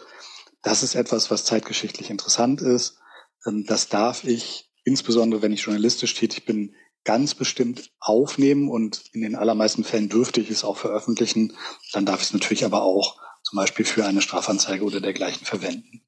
Das 0.61 0.83
ist 0.83 0.95
etwas, 0.95 1.31
was 1.31 1.45
zeitgeschichtlich 1.45 2.09
interessant 2.09 2.61
ist. 2.61 2.97
Ähm, 3.45 3.65
das 3.65 3.89
darf 3.89 4.23
ich, 4.23 4.71
insbesondere 4.83 5.41
wenn 5.41 5.53
ich 5.53 5.61
journalistisch 5.61 6.13
tätig 6.13 6.45
bin, 6.45 6.75
ganz 7.05 7.33
bestimmt 7.33 7.91
aufnehmen 7.99 8.69
und 8.69 9.03
in 9.13 9.21
den 9.21 9.35
allermeisten 9.35 9.83
Fällen 9.83 10.09
dürfte 10.09 10.41
ich 10.41 10.49
es 10.49 10.63
auch 10.63 10.77
veröffentlichen. 10.77 11.55
Dann 11.93 12.05
darf 12.05 12.21
ich 12.21 12.27
es 12.27 12.33
natürlich 12.33 12.65
aber 12.65 12.83
auch 12.83 13.19
zum 13.43 13.57
Beispiel 13.57 13.85
für 13.85 14.05
eine 14.05 14.21
Strafanzeige 14.21 14.83
oder 14.83 15.01
dergleichen 15.01 15.45
verwenden. 15.45 16.01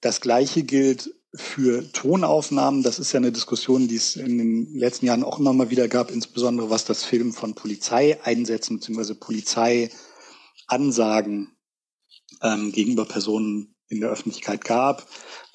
Das 0.00 0.20
Gleiche 0.20 0.62
gilt 0.62 1.10
für 1.34 1.90
Tonaufnahmen. 1.92 2.82
Das 2.82 2.98
ist 2.98 3.12
ja 3.12 3.18
eine 3.18 3.32
Diskussion, 3.32 3.88
die 3.88 3.96
es 3.96 4.16
in 4.16 4.38
den 4.38 4.74
letzten 4.74 5.06
Jahren 5.06 5.24
auch 5.24 5.38
immer 5.38 5.52
mal 5.52 5.70
wieder 5.70 5.88
gab, 5.88 6.10
insbesondere 6.10 6.70
was 6.70 6.84
das 6.84 7.04
Film 7.04 7.32
von 7.32 7.54
Polizeieinsätzen 7.54 8.78
bzw. 8.78 9.14
Polizeiansagen 9.14 11.56
ähm, 12.42 12.72
gegenüber 12.72 13.04
Personen 13.04 13.75
in 13.88 14.00
der 14.00 14.10
Öffentlichkeit 14.10 14.64
gab 14.64 15.06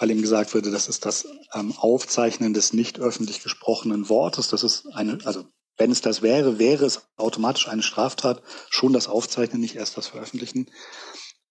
weil 0.02 0.10
ihm 0.10 0.22
gesagt 0.22 0.56
wurde, 0.56 0.72
das 0.72 0.88
ist 0.88 1.06
das 1.06 1.28
ähm, 1.54 1.74
Aufzeichnen 1.78 2.56
des 2.56 2.74
nicht 2.74 3.00
öffentlich 3.00 3.44
gesprochenen 3.44 4.10
Wortes. 4.10 4.48
Das 4.48 4.64
ist 4.64 4.88
eine, 4.94 5.20
also 5.26 5.46
wenn 5.78 5.92
es 5.92 6.02
das 6.02 6.24
wäre, 6.24 6.58
wäre 6.58 6.86
es 6.86 7.08
automatisch 7.18 7.68
eine 7.68 7.84
Straftat, 7.84 8.42
schon 8.72 8.94
das 8.94 9.08
Aufzeichnen, 9.08 9.62
nicht 9.62 9.76
erst 9.76 9.98
das 9.98 10.08
Veröffentlichen. 10.08 10.72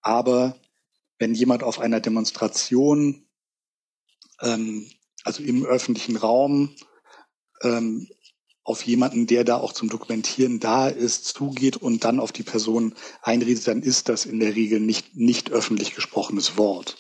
Aber 0.03 0.57
wenn 1.21 1.33
jemand 1.33 1.63
auf 1.63 1.79
einer 1.79 2.01
Demonstration, 2.01 3.29
ähm, 4.43 4.91
also 5.23 5.45
im 5.45 5.65
öffentlichen 5.65 6.17
Raum, 6.17 6.75
ähm, 7.63 8.09
auf 8.71 8.83
jemanden, 8.83 9.27
der 9.27 9.45
da 9.45 9.57
auch 9.57 9.73
zum 9.73 9.89
Dokumentieren 9.89 10.61
da 10.61 10.89
ist, 10.89 11.27
zugeht 11.27 11.77
und 11.77 12.05
dann 12.05 12.21
auf 12.21 12.33
die 12.33 12.43
Person 12.43 12.95
einredet, 13.23 13.67
dann 13.69 13.83
ist 13.83 14.09
das 14.09 14.25
in 14.25 14.41
der 14.41 14.55
Regel 14.57 14.81
nicht, 14.81 15.17
nicht 15.17 15.51
öffentlich 15.51 15.95
gesprochenes 15.95 16.57
Wort 16.57 16.97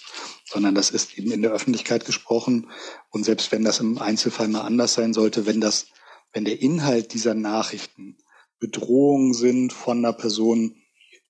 sondern 0.50 0.74
das 0.74 0.90
ist 0.90 1.16
eben 1.16 1.30
in 1.30 1.42
der 1.42 1.52
Öffentlichkeit 1.52 2.04
gesprochen. 2.04 2.70
Und 3.10 3.24
selbst 3.24 3.52
wenn 3.52 3.64
das 3.64 3.78
im 3.78 3.98
Einzelfall 3.98 4.48
mal 4.48 4.62
anders 4.62 4.94
sein 4.94 5.14
sollte, 5.14 5.46
wenn 5.46 5.60
das, 5.60 5.86
wenn 6.32 6.44
der 6.44 6.60
Inhalt 6.60 7.14
dieser 7.14 7.34
Nachrichten 7.34 8.16
Bedrohungen 8.58 9.32
sind 9.32 9.72
von 9.72 9.98
einer 9.98 10.12
Person, 10.12 10.74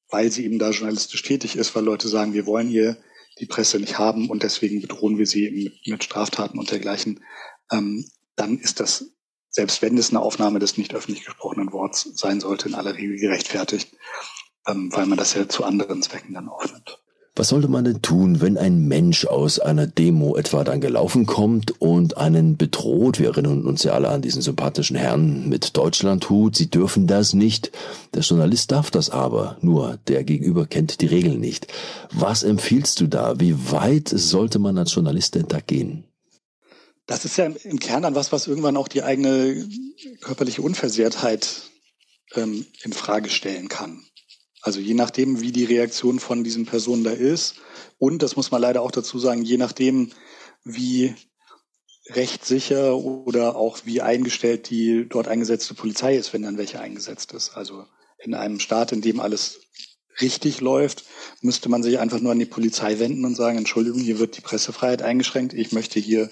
weil 0.08 0.32
sie 0.32 0.44
eben 0.44 0.58
da 0.58 0.70
journalistisch 0.70 1.22
tätig 1.22 1.56
ist, 1.56 1.74
weil 1.74 1.84
Leute 1.84 2.08
sagen, 2.08 2.32
wir 2.32 2.46
wollen 2.46 2.68
hier 2.68 2.96
die 3.38 3.46
Presse 3.46 3.78
nicht 3.78 3.98
haben 3.98 4.28
und 4.28 4.42
deswegen 4.42 4.80
bedrohen 4.80 5.18
wir 5.18 5.26
sie 5.26 5.72
mit, 5.86 6.02
Straftaten 6.02 6.58
und 6.58 6.70
dergleichen, 6.70 7.22
ähm, 7.70 8.04
dann 8.36 8.58
ist 8.58 8.80
das, 8.80 9.12
selbst 9.50 9.82
wenn 9.82 9.98
es 9.98 10.10
eine 10.10 10.20
Aufnahme 10.20 10.58
des 10.58 10.78
nicht 10.78 10.94
öffentlich 10.94 11.24
gesprochenen 11.24 11.72
Worts 11.72 12.08
sein 12.14 12.40
sollte, 12.40 12.68
in 12.68 12.74
aller 12.74 12.94
Regel 12.94 13.18
gerechtfertigt. 13.18 13.88
ähm, 14.66 14.90
weil 14.92 15.06
man 15.06 15.18
das 15.18 15.34
ja 15.34 15.48
zu 15.48 15.64
anderen 15.64 16.02
Zwecken 16.02 16.34
dann 16.34 16.48
aufnimmt. 16.48 16.98
Was 17.36 17.48
sollte 17.48 17.68
man 17.68 17.84
denn 17.84 18.02
tun, 18.02 18.40
wenn 18.40 18.58
ein 18.58 18.86
Mensch 18.88 19.24
aus 19.24 19.60
einer 19.60 19.86
Demo 19.86 20.36
etwa 20.36 20.64
dann 20.64 20.80
gelaufen 20.80 21.26
kommt 21.26 21.80
und 21.80 22.18
einen 22.18 22.56
bedroht? 22.56 23.18
Wir 23.18 23.28
erinnern 23.28 23.64
uns 23.66 23.84
ja 23.84 23.92
alle 23.92 24.08
an 24.08 24.20
diesen 24.20 24.42
sympathischen 24.42 24.96
Herrn 24.96 25.48
mit 25.48 25.76
Deutschlandhut. 25.76 26.56
Sie 26.56 26.68
dürfen 26.68 27.06
das 27.06 27.32
nicht. 27.32 27.70
Der 28.14 28.22
Journalist 28.22 28.72
darf 28.72 28.90
das 28.90 29.10
aber. 29.10 29.56
Nur 29.62 29.98
der 30.08 30.24
Gegenüber 30.24 30.66
kennt 30.66 31.00
die 31.00 31.06
Regeln 31.06 31.40
nicht. 31.40 31.68
Was 32.12 32.42
empfiehlst 32.42 33.00
du 33.00 33.06
da? 33.06 33.38
Wie 33.38 33.70
weit 33.70 34.08
sollte 34.08 34.58
man 34.58 34.76
als 34.76 34.92
Journalist 34.94 35.36
denn 35.36 35.46
da 35.48 35.60
gehen? 35.60 36.04
Das 37.10 37.24
ist 37.24 37.36
ja 37.38 37.46
im 37.46 37.80
Kern 37.80 38.04
dann 38.04 38.14
was, 38.14 38.30
was 38.30 38.46
irgendwann 38.46 38.76
auch 38.76 38.86
die 38.86 39.02
eigene 39.02 39.68
körperliche 40.20 40.62
Unversehrtheit 40.62 41.62
ähm, 42.36 42.64
in 42.84 42.92
Frage 42.92 43.30
stellen 43.30 43.68
kann. 43.68 44.04
Also 44.62 44.78
je 44.78 44.94
nachdem, 44.94 45.40
wie 45.40 45.50
die 45.50 45.64
Reaktion 45.64 46.20
von 46.20 46.44
diesen 46.44 46.66
Personen 46.66 47.02
da 47.02 47.10
ist. 47.10 47.56
Und 47.98 48.22
das 48.22 48.36
muss 48.36 48.52
man 48.52 48.62
leider 48.62 48.82
auch 48.82 48.92
dazu 48.92 49.18
sagen, 49.18 49.42
je 49.42 49.56
nachdem, 49.56 50.12
wie 50.62 51.16
rechtssicher 52.10 52.96
oder 52.96 53.56
auch 53.56 53.78
wie 53.84 54.02
eingestellt 54.02 54.70
die 54.70 55.08
dort 55.08 55.26
eingesetzte 55.26 55.74
Polizei 55.74 56.14
ist, 56.14 56.32
wenn 56.32 56.42
dann 56.42 56.58
welche 56.58 56.78
eingesetzt 56.78 57.32
ist. 57.32 57.56
Also 57.56 57.86
in 58.18 58.34
einem 58.34 58.60
Staat, 58.60 58.92
in 58.92 59.00
dem 59.00 59.18
alles 59.18 59.62
richtig 60.20 60.60
läuft, 60.60 61.06
müsste 61.40 61.70
man 61.70 61.82
sich 61.82 61.98
einfach 61.98 62.20
nur 62.20 62.30
an 62.30 62.38
die 62.38 62.46
Polizei 62.46 63.00
wenden 63.00 63.24
und 63.24 63.34
sagen, 63.34 63.58
Entschuldigung, 63.58 64.00
hier 64.00 64.20
wird 64.20 64.36
die 64.36 64.42
Pressefreiheit 64.42 65.02
eingeschränkt. 65.02 65.54
Ich 65.54 65.72
möchte 65.72 65.98
hier 65.98 66.30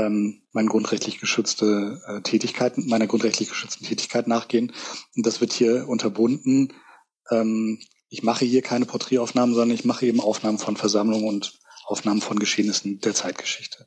ähm, 0.00 0.42
meine 0.52 0.68
grundrechtlich 0.68 1.20
geschützte 1.20 2.00
äh, 2.06 2.20
Tätigkeit, 2.22 2.78
meiner 2.78 3.06
grundrechtlich 3.06 3.48
geschützten 3.48 3.84
Tätigkeit 3.84 4.26
nachgehen. 4.26 4.72
Und 5.16 5.26
das 5.26 5.40
wird 5.40 5.52
hier 5.52 5.88
unterbunden 5.88 6.72
ähm, 7.30 7.78
ich 8.08 8.22
mache 8.22 8.44
hier 8.44 8.62
keine 8.62 8.86
Porträtaufnahmen, 8.86 9.54
sondern 9.54 9.74
ich 9.74 9.84
mache 9.84 10.06
eben 10.06 10.20
Aufnahmen 10.20 10.58
von 10.58 10.76
Versammlungen 10.76 11.28
und 11.28 11.58
Aufnahmen 11.86 12.20
von 12.20 12.38
Geschehnissen 12.38 13.00
der 13.00 13.14
Zeitgeschichte. 13.14 13.86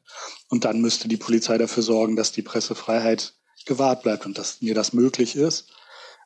Und 0.49 0.65
dann 0.65 0.81
müsste 0.81 1.07
die 1.07 1.17
Polizei 1.17 1.57
dafür 1.57 1.83
sorgen, 1.83 2.15
dass 2.15 2.31
die 2.31 2.41
Pressefreiheit 2.41 3.33
gewahrt 3.65 4.03
bleibt 4.03 4.25
und 4.25 4.37
dass 4.37 4.61
mir 4.61 4.75
das 4.75 4.93
möglich 4.93 5.35
ist. 5.35 5.71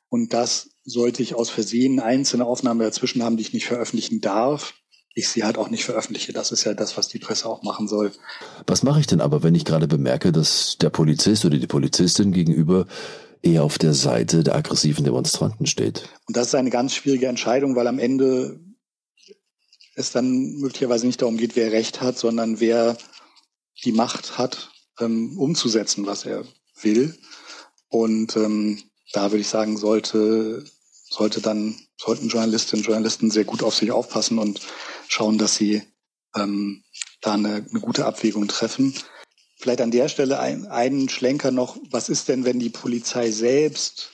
Und 0.10 0.34
das 0.34 0.70
sollte 0.86 1.22
ich 1.22 1.36
aus 1.36 1.50
Versehen 1.50 2.00
einzelne 2.00 2.46
Aufnahmen 2.46 2.80
dazwischen 2.80 3.24
haben, 3.24 3.38
die 3.38 3.44
ich 3.44 3.54
nicht 3.54 3.66
veröffentlichen 3.66 4.22
darf. 4.22 4.74
Ich 5.18 5.30
sie 5.30 5.44
halt 5.44 5.58
auch 5.58 5.72
nicht 5.72 5.84
veröffentliche. 5.84 6.32
Das 6.32 6.52
ist 6.52 6.64
ja 6.64 6.76
das, 6.76 6.96
was 6.96 7.08
die 7.08 7.18
Presse 7.18 7.50
auch 7.50 7.64
machen 7.64 7.88
soll. 7.88 8.12
Was 8.68 8.84
mache 8.84 9.00
ich 9.00 9.08
denn 9.08 9.20
aber, 9.20 9.42
wenn 9.42 9.56
ich 9.56 9.66
gerade 9.66 9.88
bemerke, 9.88 10.32
dass 10.32 10.78
der 10.80 10.92
Polizist 10.92 11.44
oder 11.44 11.58
die 11.58 11.66
Polizistin 11.66 12.32
gegenüber 12.32 12.86
eher 13.42 13.64
auf 13.64 13.80
der 13.80 13.96
Seite 13.96 14.44
der 14.44 14.54
aggressiven 14.54 15.06
Demonstranten 15.06 15.66
steht. 15.66 16.08
Und 16.28 16.38
das 16.38 16.48
ist 16.48 16.56
eine 16.56 16.70
ganz 16.70 16.94
schwierige 16.94 17.26
Entscheidung, 17.26 17.76
weil 17.76 17.88
am 17.88 17.98
Ende 17.98 18.60
es 19.96 20.12
dann 20.12 20.60
möglicherweise 20.60 21.08
nicht 21.08 21.24
darum 21.24 21.38
geht, 21.38 21.56
wer 21.56 21.72
Recht 21.72 22.00
hat, 22.00 22.20
sondern 22.20 22.60
wer 22.60 22.96
die 23.84 23.94
Macht 23.94 24.38
hat, 24.38 24.70
ähm, 25.00 25.36
umzusetzen, 25.40 26.06
was 26.06 26.26
er 26.26 26.44
will. 26.84 27.18
Und 27.90 28.36
ähm, 28.36 28.84
da 29.14 29.32
würde 29.32 29.42
ich 29.42 29.48
sagen, 29.48 29.78
sollte, 29.78 30.64
sollte 31.10 31.42
dann, 31.42 31.76
sollten 32.00 32.30
Journalistinnen 32.30 32.84
und 32.84 32.88
Journalisten 32.88 33.32
sehr 33.32 33.46
gut 33.46 33.64
auf 33.64 33.74
sich 33.74 33.92
aufpassen 33.92 34.38
und 34.38 34.60
schauen, 35.08 35.38
dass 35.38 35.56
sie 35.56 35.84
ähm, 36.36 36.84
da 37.22 37.34
eine, 37.34 37.66
eine 37.70 37.80
gute 37.80 38.06
Abwägung 38.06 38.48
treffen. 38.48 38.94
Vielleicht 39.58 39.82
an 39.82 39.92
der 39.92 40.08
Stelle 40.08 40.40
ein, 40.40 40.68
einen 40.68 41.10
Schlenker 41.10 41.52
noch. 41.52 41.78
Was 41.90 42.10
ist 42.10 42.28
denn, 42.28 42.46
wenn 42.46 42.60
die 42.60 42.70
Polizei 42.70 43.32
selbst 43.32 44.12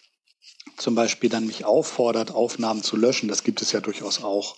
zum 0.78 0.96
Beispiel 0.96 1.30
dann 1.30 1.46
mich 1.46 1.66
auffordert, 1.66 2.32
Aufnahmen 2.32 2.84
zu 2.84 2.96
löschen? 2.96 3.28
Das 3.28 3.44
gibt 3.44 3.62
es 3.62 3.72
ja 3.72 3.82
durchaus 3.82 4.24
auch, 4.24 4.58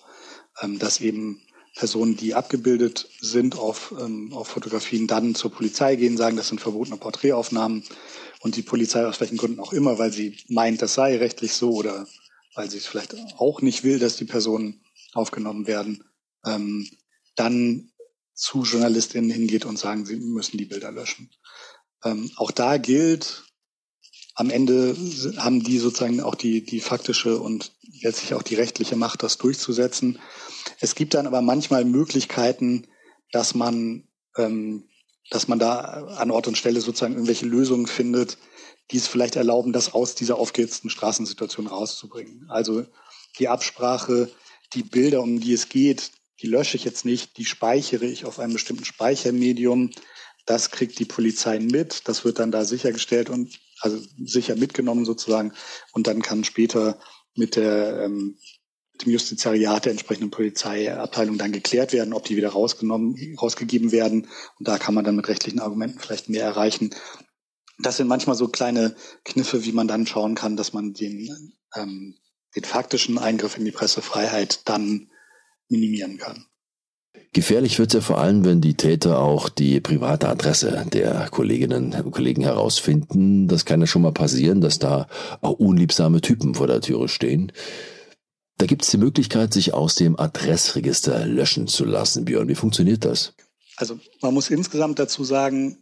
ähm, 0.62 0.78
dass 0.78 1.00
eben 1.00 1.42
Personen, 1.76 2.16
die 2.16 2.34
abgebildet 2.34 3.08
sind 3.20 3.58
auf, 3.58 3.94
ähm, 4.00 4.32
auf 4.32 4.48
Fotografien, 4.48 5.06
dann 5.06 5.34
zur 5.34 5.52
Polizei 5.52 5.96
gehen, 5.96 6.16
sagen, 6.16 6.36
das 6.36 6.48
sind 6.48 6.60
verbotene 6.60 6.96
Porträtaufnahmen 6.96 7.84
und 8.40 8.56
die 8.56 8.62
Polizei 8.62 9.06
aus 9.06 9.20
welchen 9.20 9.36
Gründen 9.36 9.60
auch 9.60 9.74
immer, 9.74 9.98
weil 9.98 10.10
sie 10.10 10.38
meint, 10.48 10.80
das 10.80 10.94
sei 10.94 11.18
rechtlich 11.18 11.52
so 11.52 11.72
oder 11.72 12.06
weil 12.54 12.70
sie 12.70 12.78
es 12.78 12.86
vielleicht 12.86 13.14
auch 13.38 13.60
nicht 13.60 13.84
will, 13.84 13.98
dass 13.98 14.16
die 14.16 14.24
Personen 14.24 14.80
aufgenommen 15.12 15.66
werden, 15.66 16.02
ähm, 16.46 16.88
dann 17.34 17.90
zu 18.34 18.62
JournalistInnen 18.62 19.30
hingeht 19.30 19.64
und 19.64 19.78
sagen, 19.78 20.06
sie 20.06 20.16
müssen 20.16 20.58
die 20.58 20.66
Bilder 20.66 20.92
löschen. 20.92 21.30
Ähm, 22.04 22.30
auch 22.36 22.50
da 22.50 22.76
gilt, 22.76 23.44
am 24.34 24.50
Ende 24.50 24.94
haben 25.38 25.62
die 25.62 25.78
sozusagen 25.78 26.20
auch 26.20 26.34
die, 26.34 26.64
die 26.64 26.80
faktische 26.80 27.38
und 27.38 27.72
letztlich 28.02 28.34
auch 28.34 28.42
die 28.42 28.54
rechtliche 28.54 28.94
Macht, 28.94 29.22
das 29.22 29.38
durchzusetzen. 29.38 30.18
Es 30.78 30.94
gibt 30.94 31.14
dann 31.14 31.26
aber 31.26 31.40
manchmal 31.40 31.86
Möglichkeiten, 31.86 32.86
dass 33.32 33.54
man, 33.54 34.06
ähm, 34.36 34.88
dass 35.30 35.48
man 35.48 35.58
da 35.58 36.06
an 36.18 36.30
Ort 36.30 36.48
und 36.48 36.58
Stelle 36.58 36.82
sozusagen 36.82 37.14
irgendwelche 37.14 37.46
Lösungen 37.46 37.86
findet, 37.86 38.36
die 38.90 38.98
es 38.98 39.08
vielleicht 39.08 39.36
erlauben, 39.36 39.72
das 39.72 39.94
aus 39.94 40.14
dieser 40.14 40.36
aufgehitzten 40.36 40.90
Straßensituation 40.90 41.66
rauszubringen. 41.66 42.44
Also 42.48 42.84
die 43.38 43.48
Absprache, 43.48 44.30
die 44.74 44.82
Bilder, 44.82 45.22
um 45.22 45.40
die 45.40 45.54
es 45.54 45.70
geht, 45.70 46.12
die 46.40 46.46
lösche 46.46 46.76
ich 46.76 46.84
jetzt 46.84 47.04
nicht, 47.04 47.36
die 47.38 47.44
speichere 47.44 48.04
ich 48.04 48.24
auf 48.24 48.38
einem 48.38 48.52
bestimmten 48.52 48.84
Speichermedium. 48.84 49.90
Das 50.44 50.70
kriegt 50.70 50.98
die 50.98 51.04
Polizei 51.04 51.58
mit, 51.58 52.06
das 52.08 52.24
wird 52.24 52.38
dann 52.38 52.52
da 52.52 52.64
sichergestellt 52.64 53.30
und 53.30 53.58
also 53.80 53.98
sicher 54.24 54.56
mitgenommen 54.56 55.04
sozusagen 55.04 55.52
und 55.92 56.06
dann 56.06 56.22
kann 56.22 56.44
später 56.44 56.98
mit 57.34 57.56
der 57.56 58.02
ähm, 58.02 58.38
dem 59.02 59.12
Justizariat 59.12 59.84
der 59.84 59.92
entsprechenden 59.92 60.30
Polizeiabteilung 60.30 61.38
dann 61.38 61.52
geklärt 61.52 61.92
werden, 61.92 62.14
ob 62.14 62.24
die 62.24 62.36
wieder 62.36 62.50
rausgenommen, 62.50 63.36
rausgegeben 63.40 63.92
werden. 63.92 64.28
Und 64.58 64.68
da 64.68 64.78
kann 64.78 64.94
man 64.94 65.04
dann 65.04 65.16
mit 65.16 65.28
rechtlichen 65.28 65.60
Argumenten 65.60 65.98
vielleicht 65.98 66.28
mehr 66.28 66.44
erreichen. 66.44 66.94
Das 67.78 67.98
sind 67.98 68.08
manchmal 68.08 68.36
so 68.36 68.48
kleine 68.48 68.96
Kniffe, 69.24 69.64
wie 69.64 69.72
man 69.72 69.88
dann 69.88 70.06
schauen 70.06 70.34
kann, 70.34 70.56
dass 70.56 70.72
man 70.72 70.94
den, 70.94 71.52
ähm, 71.74 72.16
den 72.54 72.64
faktischen 72.64 73.18
Eingriff 73.18 73.58
in 73.58 73.64
die 73.64 73.70
Pressefreiheit 73.70 74.66
dann 74.66 75.10
minimieren 75.68 76.18
kann. 76.18 76.46
Gefährlich 77.32 77.78
wird 77.78 77.90
es 77.90 77.94
ja 77.94 78.00
vor 78.00 78.18
allem, 78.18 78.44
wenn 78.44 78.60
die 78.60 78.74
Täter 78.74 79.18
auch 79.18 79.48
die 79.48 79.80
private 79.80 80.28
Adresse 80.28 80.86
der 80.92 81.28
Kolleginnen 81.30 81.92
und 81.92 82.10
Kollegen 82.10 82.42
herausfinden. 82.42 83.46
Das 83.46 83.64
kann 83.64 83.80
ja 83.80 83.86
schon 83.86 84.02
mal 84.02 84.12
passieren, 84.12 84.60
dass 84.60 84.78
da 84.78 85.06
auch 85.42 85.52
unliebsame 85.52 86.20
Typen 86.20 86.54
vor 86.54 86.66
der 86.66 86.80
Türe 86.80 87.08
stehen. 87.08 87.52
Da 88.58 88.64
gibt 88.64 88.84
es 88.84 88.90
die 88.90 88.96
Möglichkeit, 88.96 89.52
sich 89.52 89.74
aus 89.74 89.96
dem 89.96 90.18
Adressregister 90.18 91.26
löschen 91.26 91.66
zu 91.66 91.84
lassen. 91.84 92.24
Björn, 92.24 92.48
wie 92.48 92.54
funktioniert 92.54 93.04
das? 93.04 93.34
Also 93.76 93.98
man 94.22 94.32
muss 94.32 94.48
insgesamt 94.48 94.98
dazu 94.98 95.22
sagen, 95.22 95.76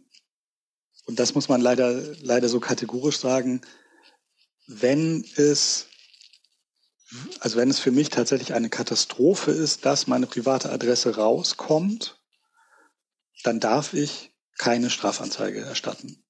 und 1.05 1.19
das 1.19 1.35
muss 1.35 1.47
man 1.47 1.61
leider, 1.61 2.01
leider 2.21 2.49
so 2.49 2.59
kategorisch 2.59 3.17
sagen, 3.17 3.61
wenn 4.67 5.23
es 5.37 5.87
also 7.39 7.57
wenn 7.57 7.69
es 7.69 7.79
für 7.79 7.91
mich 7.91 8.09
tatsächlich 8.09 8.53
eine 8.53 8.69
Katastrophe 8.69 9.51
ist, 9.51 9.85
dass 9.85 10.07
meine 10.07 10.27
private 10.27 10.71
Adresse 10.71 11.15
rauskommt, 11.15 12.19
dann 13.43 13.59
darf 13.59 13.93
ich 13.93 14.31
keine 14.57 14.89
Strafanzeige 14.89 15.61
erstatten. 15.61 16.23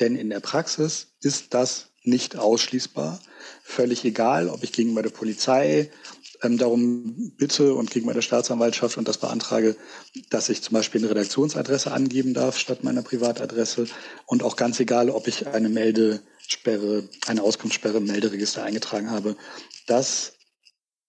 Denn 0.00 0.16
in 0.16 0.30
der 0.30 0.40
Praxis 0.40 1.08
ist 1.20 1.54
das 1.54 1.90
nicht 2.02 2.36
ausschließbar. 2.36 3.20
Völlig 3.62 4.04
egal, 4.04 4.48
ob 4.48 4.64
ich 4.64 4.72
gegenüber 4.72 5.02
der 5.02 5.10
Polizei 5.10 5.90
ähm, 6.42 6.56
darum 6.56 7.32
bitte 7.36 7.74
und 7.74 7.90
gegenüber 7.90 8.14
der 8.14 8.22
Staatsanwaltschaft 8.22 8.96
und 8.96 9.06
das 9.06 9.18
beantrage, 9.18 9.76
dass 10.30 10.48
ich 10.48 10.62
zum 10.62 10.74
Beispiel 10.74 11.02
eine 11.02 11.10
Redaktionsadresse 11.10 11.92
angeben 11.92 12.32
darf 12.32 12.58
statt 12.58 12.82
meiner 12.82 13.02
Privatadresse. 13.02 13.86
Und 14.24 14.42
auch 14.42 14.56
ganz 14.56 14.80
egal, 14.80 15.10
ob 15.10 15.28
ich 15.28 15.46
eine 15.48 15.68
Meldesperre, 16.50 17.08
eine 17.26 17.42
Auskunftssperre 17.42 17.98
im 17.98 18.06
Melderegister 18.06 18.62
eingetragen 18.64 19.10
habe 19.10 19.36
das 19.86 20.34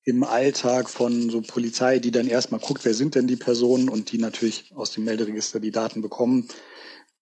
im 0.04 0.24
Alltag 0.24 0.90
von 0.90 1.30
so 1.30 1.42
Polizei, 1.42 2.00
die 2.00 2.10
dann 2.10 2.28
erstmal 2.28 2.60
guckt, 2.60 2.84
wer 2.86 2.96
sind 2.96 3.14
denn 3.14 3.28
die 3.28 3.36
Personen 3.36 3.90
und 3.90 4.12
die 4.12 4.18
natürlich 4.18 4.72
aus 4.74 4.92
dem 4.92 5.04
Melderegister 5.04 5.60
die 5.60 5.72
Daten 5.72 6.02
bekommen, 6.02 6.48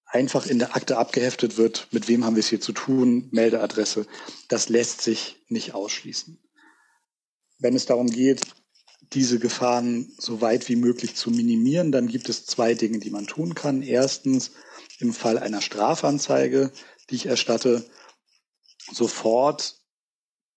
einfach 0.06 0.48
in 0.48 0.60
der 0.60 0.76
Akte 0.76 0.98
abgeheftet 0.98 1.58
wird, 1.58 1.88
mit 1.92 2.08
wem 2.08 2.24
haben 2.24 2.36
wir 2.36 2.40
es 2.40 2.48
hier 2.48 2.62
zu 2.62 2.72
tun, 2.72 3.28
Meldeadresse, 3.32 4.08
das 4.48 4.70
lässt 4.70 5.02
sich 5.02 5.36
nicht 5.50 5.74
ausschließen. 5.74 6.40
Wenn 7.58 7.76
es 7.76 7.86
darum 7.86 8.10
geht, 8.10 8.42
diese 9.12 9.40
Gefahren 9.40 10.14
so 10.18 10.40
weit 10.40 10.70
wie 10.70 10.78
möglich 10.78 11.16
zu 11.16 11.32
minimieren, 11.32 11.92
dann 11.92 12.08
gibt 12.08 12.30
es 12.30 12.46
zwei 12.46 12.74
Dinge, 12.74 13.00
die 13.00 13.10
man 13.10 13.28
tun 13.28 13.56
kann. 13.56 13.82
Erstens, 13.82 14.52
im 15.00 15.14
Fall 15.14 15.38
einer 15.38 15.62
Strafanzeige, 15.62 16.72
die 17.10 17.16
ich 17.16 17.26
erstatte, 17.26 17.86
sofort 18.92 19.76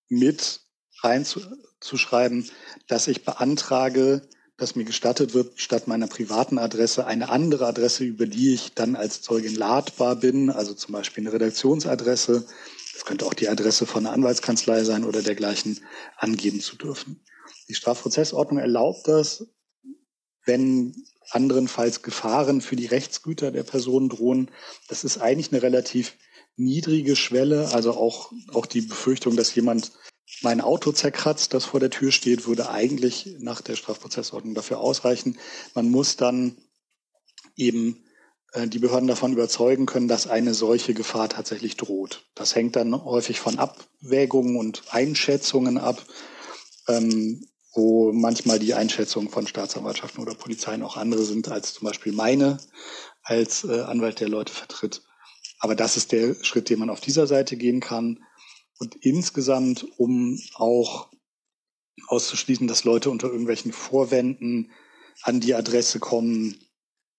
mit 0.09 0.61
reinzuschreiben, 1.03 2.51
dass 2.87 3.09
ich 3.09 3.25
beantrage, 3.25 4.23
dass 4.57 4.77
mir 4.77 4.85
gestattet 4.85 5.35
wird, 5.35 5.61
statt 5.61 5.89
meiner 5.89 6.07
privaten 6.07 6.59
Adresse 6.59 7.07
eine 7.07 7.31
andere 7.31 7.67
Adresse, 7.67 8.05
über 8.05 8.27
die 8.27 8.55
ich 8.55 8.75
dann 8.75 8.95
als 8.95 9.23
Zeugin 9.23 9.55
ladbar 9.55 10.17
bin, 10.17 10.51
also 10.51 10.75
zum 10.75 10.93
Beispiel 10.93 11.25
eine 11.25 11.33
Redaktionsadresse, 11.33 12.47
das 12.93 13.05
könnte 13.05 13.27
auch 13.27 13.35
die 13.35 13.49
Adresse 13.49 13.87
von 13.87 14.07
einer 14.07 14.15
Anwaltskanzlei 14.15 14.85
sein 14.85 15.05
oder 15.05 15.23
dergleichen, 15.23 15.81
angeben 16.17 16.61
zu 16.61 16.77
dürfen. 16.77 17.21
Die 17.69 17.75
Strafprozessordnung 17.75 18.61
erlaubt 18.61 19.09
das, 19.09 19.47
wenn 20.45 20.95
anderenfalls 21.31 22.03
Gefahren 22.03 22.61
für 22.61 22.77
die 22.77 22.87
Rechtsgüter 22.87 23.51
der 23.51 23.62
Person 23.62 24.09
drohen. 24.09 24.51
Das 24.89 25.05
ist 25.05 25.19
eigentlich 25.19 25.53
eine 25.53 25.62
relativ 25.62 26.17
niedrige 26.57 27.17
Schwelle, 27.17 27.73
also 27.73 27.93
auch, 27.93 28.33
auch 28.53 28.67
die 28.67 28.83
Befürchtung, 28.83 29.37
dass 29.37 29.55
jemand 29.55 29.93
mein 30.43 30.61
Auto 30.61 30.93
zerkratzt, 30.93 31.55
das 31.55 31.65
vor 31.65 31.81
der 31.81 31.91
Tür 31.91 32.11
steht, 32.11 32.47
würde 32.47 32.71
eigentlich 32.71 33.37
nach 33.39 33.61
der 33.61 33.77
Strafprozessordnung 33.77 34.55
dafür 34.55 34.81
ausreichen. 34.81 35.39
Man 35.75 35.91
muss 35.91 36.17
dann 36.17 36.57
eben 37.57 38.05
äh, 38.53 38.67
die 38.67 38.79
Behörden 38.79 39.09
davon 39.09 39.33
überzeugen 39.33 39.87
können, 39.87 40.09
dass 40.09 40.27
eine 40.27 40.55
solche 40.55 40.95
Gefahr 40.95 41.29
tatsächlich 41.29 41.77
droht. 41.77 42.25
Das 42.35 42.55
hängt 42.55 42.77
dann 42.77 43.05
häufig 43.05 43.41
von 43.41 43.59
Abwägungen 43.59 44.57
und 44.57 44.83
Einschätzungen 44.91 45.79
ab, 45.79 46.05
ähm, 46.89 47.47
wo 47.75 48.13
manchmal 48.13 48.59
die 48.59 48.75
Einschätzungen 48.75 49.31
von 49.31 49.47
Staatsanwaltschaften 49.47 50.23
oder 50.23 50.35
Polizeien 50.35 50.83
auch 50.83 50.97
andere 50.97 51.25
sind 51.25 51.49
als 51.49 51.75
zum 51.75 51.87
Beispiel 51.87 52.13
meine 52.13 52.59
als 53.23 53.65
äh, 53.65 53.81
Anwalt, 53.81 54.21
der 54.21 54.29
Leute 54.29 54.53
vertritt. 54.53 55.03
Aber 55.62 55.76
das 55.76 55.97
ist 55.97 56.11
der 56.11 56.35
Schritt, 56.42 56.69
den 56.69 56.81
man 56.81 56.90
auf 56.90 57.00
dieser 57.00 57.28
Seite 57.28 57.57
gehen 57.57 57.78
kann. 57.78 58.25
Und 58.81 58.97
insgesamt, 58.97 59.87
um 59.97 60.40
auch 60.54 61.09
auszuschließen, 62.09 62.66
dass 62.66 62.83
Leute 62.83 63.11
unter 63.11 63.28
irgendwelchen 63.28 63.73
Vorwänden 63.73 64.73
an 65.23 65.38
die 65.38 65.54
Adresse 65.54 66.00
kommen, 66.00 66.57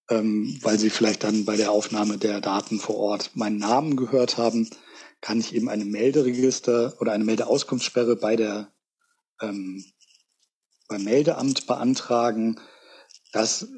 ähm, 0.10 0.60
weil 0.62 0.78
sie 0.78 0.90
vielleicht 0.90 1.24
dann 1.24 1.46
bei 1.46 1.56
der 1.56 1.72
Aufnahme 1.72 2.18
der 2.18 2.42
Daten 2.42 2.80
vor 2.80 2.98
Ort 2.98 3.32
meinen 3.34 3.60
Namen 3.60 3.96
gehört 3.96 4.38
haben, 4.38 4.70
kann 5.22 5.40
ich 5.40 5.56
eben 5.56 5.70
eine 5.70 5.86
Melderegister 5.86 6.98
oder 7.00 7.14
eine 7.14 7.24
Meldeauskunftssperre 7.24 8.18
bei 8.18 8.36
der 8.36 8.74
ähm, 9.40 9.86
beim 10.90 11.06
Meldeamt 11.06 11.66
beantragen. 11.66 12.60
Das 13.32 13.70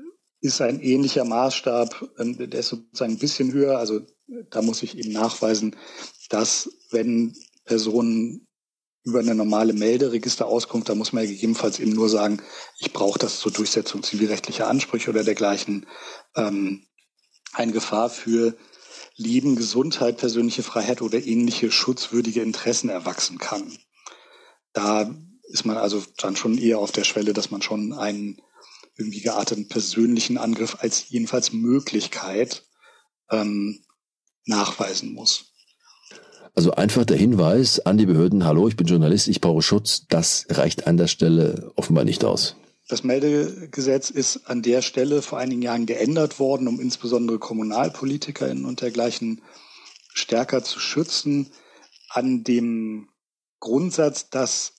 ist 0.41 0.59
ein 0.59 0.81
ähnlicher 0.81 1.23
Maßstab, 1.23 2.09
ähm, 2.17 2.49
der 2.49 2.59
ist 2.59 2.69
sozusagen 2.69 3.13
ein 3.13 3.19
bisschen 3.19 3.53
höher. 3.53 3.77
Also 3.77 4.01
da 4.27 4.61
muss 4.61 4.83
ich 4.83 4.97
eben 4.97 5.11
nachweisen, 5.11 5.75
dass 6.29 6.69
wenn 6.91 7.35
Personen 7.65 8.47
über 9.03 9.19
eine 9.19 9.35
normale 9.35 9.73
Melderegisterauskunft, 9.73 10.89
da 10.89 10.95
muss 10.95 11.13
man 11.13 11.23
ja 11.23 11.29
gegebenenfalls 11.29 11.79
eben 11.79 11.91
nur 11.91 12.09
sagen, 12.09 12.41
ich 12.79 12.91
brauche 12.91 13.19
das 13.19 13.39
zur 13.39 13.51
Durchsetzung 13.51 14.01
zivilrechtlicher 14.01 14.67
Ansprüche 14.67 15.11
oder 15.11 15.23
dergleichen, 15.23 15.85
ähm, 16.35 16.87
eine 17.53 17.71
Gefahr 17.71 18.09
für 18.09 18.57
Leben, 19.15 19.55
Gesundheit, 19.55 20.17
persönliche 20.17 20.63
Freiheit 20.63 21.01
oder 21.01 21.23
ähnliche 21.23 21.71
schutzwürdige 21.71 22.41
Interessen 22.41 22.89
erwachsen 22.89 23.37
kann. 23.37 23.77
Da 24.73 25.15
ist 25.43 25.65
man 25.65 25.77
also 25.77 26.03
dann 26.17 26.35
schon 26.35 26.57
eher 26.57 26.79
auf 26.79 26.91
der 26.91 27.03
Schwelle, 27.03 27.33
dass 27.33 27.51
man 27.51 27.61
schon 27.61 27.93
einen 27.93 28.41
irgendwie 28.97 29.21
gearteten 29.21 29.67
persönlichen 29.67 30.37
Angriff 30.37 30.77
als 30.79 31.09
jedenfalls 31.09 31.53
Möglichkeit 31.53 32.65
ähm, 33.29 33.84
nachweisen 34.45 35.13
muss. 35.13 35.45
Also 36.55 36.71
einfach 36.71 37.05
der 37.05 37.17
Hinweis 37.17 37.85
an 37.85 37.97
die 37.97 38.05
Behörden, 38.05 38.45
hallo, 38.45 38.67
ich 38.67 38.77
bin 38.77 38.87
Journalist, 38.87 39.27
ich 39.27 39.41
brauche 39.41 39.61
Schutz, 39.61 40.05
das 40.07 40.45
reicht 40.49 40.87
an 40.87 40.95
der 40.95 41.07
Stelle 41.07 41.71
offenbar 41.75 42.05
nicht 42.05 42.23
aus. 42.23 42.55
Das 42.87 43.03
Meldegesetz 43.03 44.09
ist 44.09 44.45
an 44.45 44.61
der 44.61 44.81
Stelle 44.81 45.21
vor 45.21 45.39
einigen 45.39 45.63
Jahren 45.63 45.85
geändert 45.85 46.39
worden, 46.39 46.67
um 46.67 46.79
insbesondere 46.79 47.39
KommunalpolitikerInnen 47.39 48.65
und 48.65 48.81
dergleichen 48.81 49.41
stärker 50.13 50.63
zu 50.63 50.79
schützen. 50.79 51.51
An 52.09 52.43
dem 52.43 53.09
Grundsatz, 53.59 54.29
dass 54.29 54.73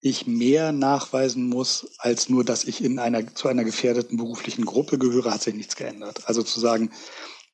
ich 0.00 0.28
mehr 0.28 0.70
nachweisen 0.70 1.48
muss, 1.48 1.88
als 1.98 2.28
nur, 2.28 2.44
dass 2.44 2.64
ich 2.64 2.82
in 2.82 3.00
einer, 3.00 3.34
zu 3.34 3.48
einer 3.48 3.64
gefährdeten 3.64 4.16
beruflichen 4.16 4.64
Gruppe 4.64 4.96
gehöre, 4.96 5.34
hat 5.34 5.42
sich 5.42 5.54
nichts 5.54 5.74
geändert. 5.74 6.28
Also 6.28 6.44
zu 6.44 6.60
sagen, 6.60 6.92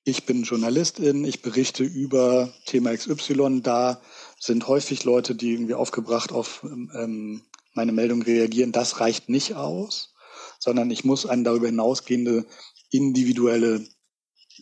ich 0.04 0.26
bin 0.26 0.42
Journalistin, 0.42 1.24
ich 1.24 1.40
berichte 1.40 1.82
über 1.82 2.52
Thema 2.66 2.94
XY, 2.94 3.62
da 3.62 4.02
sind 4.38 4.68
häufig 4.68 5.04
Leute, 5.04 5.34
die 5.34 5.52
irgendwie 5.52 5.74
aufgebracht 5.74 6.30
auf 6.30 6.62
ähm, 6.62 7.42
meine 7.72 7.92
Meldung 7.92 8.20
reagieren. 8.20 8.70
Das 8.70 9.00
reicht 9.00 9.30
nicht 9.30 9.54
aus, 9.54 10.14
sondern 10.58 10.90
ich 10.90 11.04
muss 11.04 11.24
eine 11.24 11.42
darüber 11.42 11.66
hinausgehende 11.66 12.46
individuelle 12.90 13.86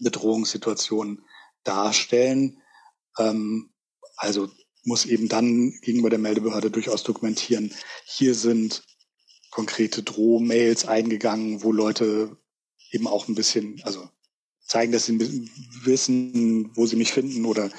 Bedrohungssituation 0.01 1.25
darstellen. 1.65 2.63
Ähm, 3.19 3.71
also 4.17 4.49
muss 4.85 5.07
eben 5.07 5.29
dann 5.29 5.73
gegenüber 5.83 6.11
der 6.11 6.21
Meldebehörde 6.21 6.71
durchaus 6.71 7.03
dokumentieren, 7.03 7.73
hier 8.05 8.35
sind 8.35 8.85
konkrete 9.51 10.03
Drohmails 10.03 10.87
eingegangen, 10.87 11.63
wo 11.63 11.73
Leute 11.73 12.37
eben 12.91 13.07
auch 13.07 13.29
ein 13.29 13.35
bisschen, 13.35 13.81
also 13.85 14.09
zeigen, 14.67 14.93
dass 14.93 15.07
sie 15.07 15.49
wissen, 15.83 16.71
wo 16.75 16.87
sie 16.87 16.97
mich 16.97 17.13
finden 17.13 17.45
oder 17.45 17.71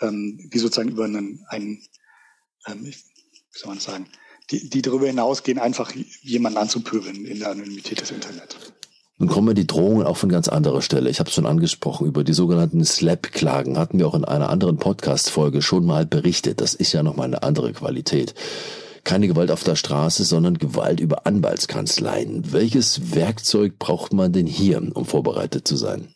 ähm, 0.00 0.50
die 0.52 0.58
sozusagen 0.58 0.90
über 0.90 1.04
einen, 1.04 1.44
einen 1.48 1.82
ähm, 2.66 2.84
wie 2.84 2.94
soll 3.52 3.68
man 3.68 3.78
das 3.78 3.84
sagen, 3.84 4.06
die, 4.50 4.68
die 4.68 4.82
darüber 4.82 5.06
hinausgehen, 5.06 5.58
einfach 5.58 5.92
jemanden 6.22 6.58
anzupöbeln 6.58 7.24
in 7.24 7.38
der 7.38 7.50
Anonymität 7.50 8.00
des 8.00 8.10
Internets. 8.10 8.56
Nun 9.18 9.30
kommen 9.30 9.54
die 9.54 9.66
Drohungen 9.66 10.06
auch 10.06 10.18
von 10.18 10.28
ganz 10.28 10.46
anderer 10.46 10.82
Stelle. 10.82 11.08
Ich 11.08 11.20
habe 11.20 11.28
es 11.28 11.34
schon 11.34 11.46
angesprochen, 11.46 12.06
über 12.06 12.22
die 12.22 12.34
sogenannten 12.34 12.84
Slap-Klagen 12.84 13.78
hatten 13.78 13.98
wir 13.98 14.06
auch 14.06 14.14
in 14.14 14.26
einer 14.26 14.50
anderen 14.50 14.76
Podcast-Folge 14.76 15.62
schon 15.62 15.86
mal 15.86 16.04
berichtet. 16.04 16.60
Das 16.60 16.74
ist 16.74 16.92
ja 16.92 17.02
nochmal 17.02 17.28
eine 17.28 17.42
andere 17.42 17.72
Qualität. 17.72 18.34
Keine 19.04 19.26
Gewalt 19.26 19.50
auf 19.50 19.64
der 19.64 19.76
Straße, 19.76 20.24
sondern 20.24 20.58
Gewalt 20.58 21.00
über 21.00 21.26
Anwaltskanzleien. 21.26 22.52
Welches 22.52 23.14
Werkzeug 23.14 23.78
braucht 23.78 24.12
man 24.12 24.32
denn 24.32 24.46
hier, 24.46 24.82
um 24.94 25.06
vorbereitet 25.06 25.66
zu 25.66 25.76
sein? 25.76 26.08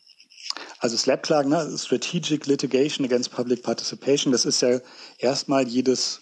Also 0.80 0.96
Slap-Klagen, 0.96 1.50
ne? 1.50 1.78
Strategic 1.78 2.46
Litigation 2.46 3.04
Against 3.04 3.30
Public 3.30 3.62
Participation, 3.62 4.32
das 4.32 4.46
ist 4.46 4.62
ja 4.62 4.80
erstmal 5.18 5.68
jedes 5.68 6.20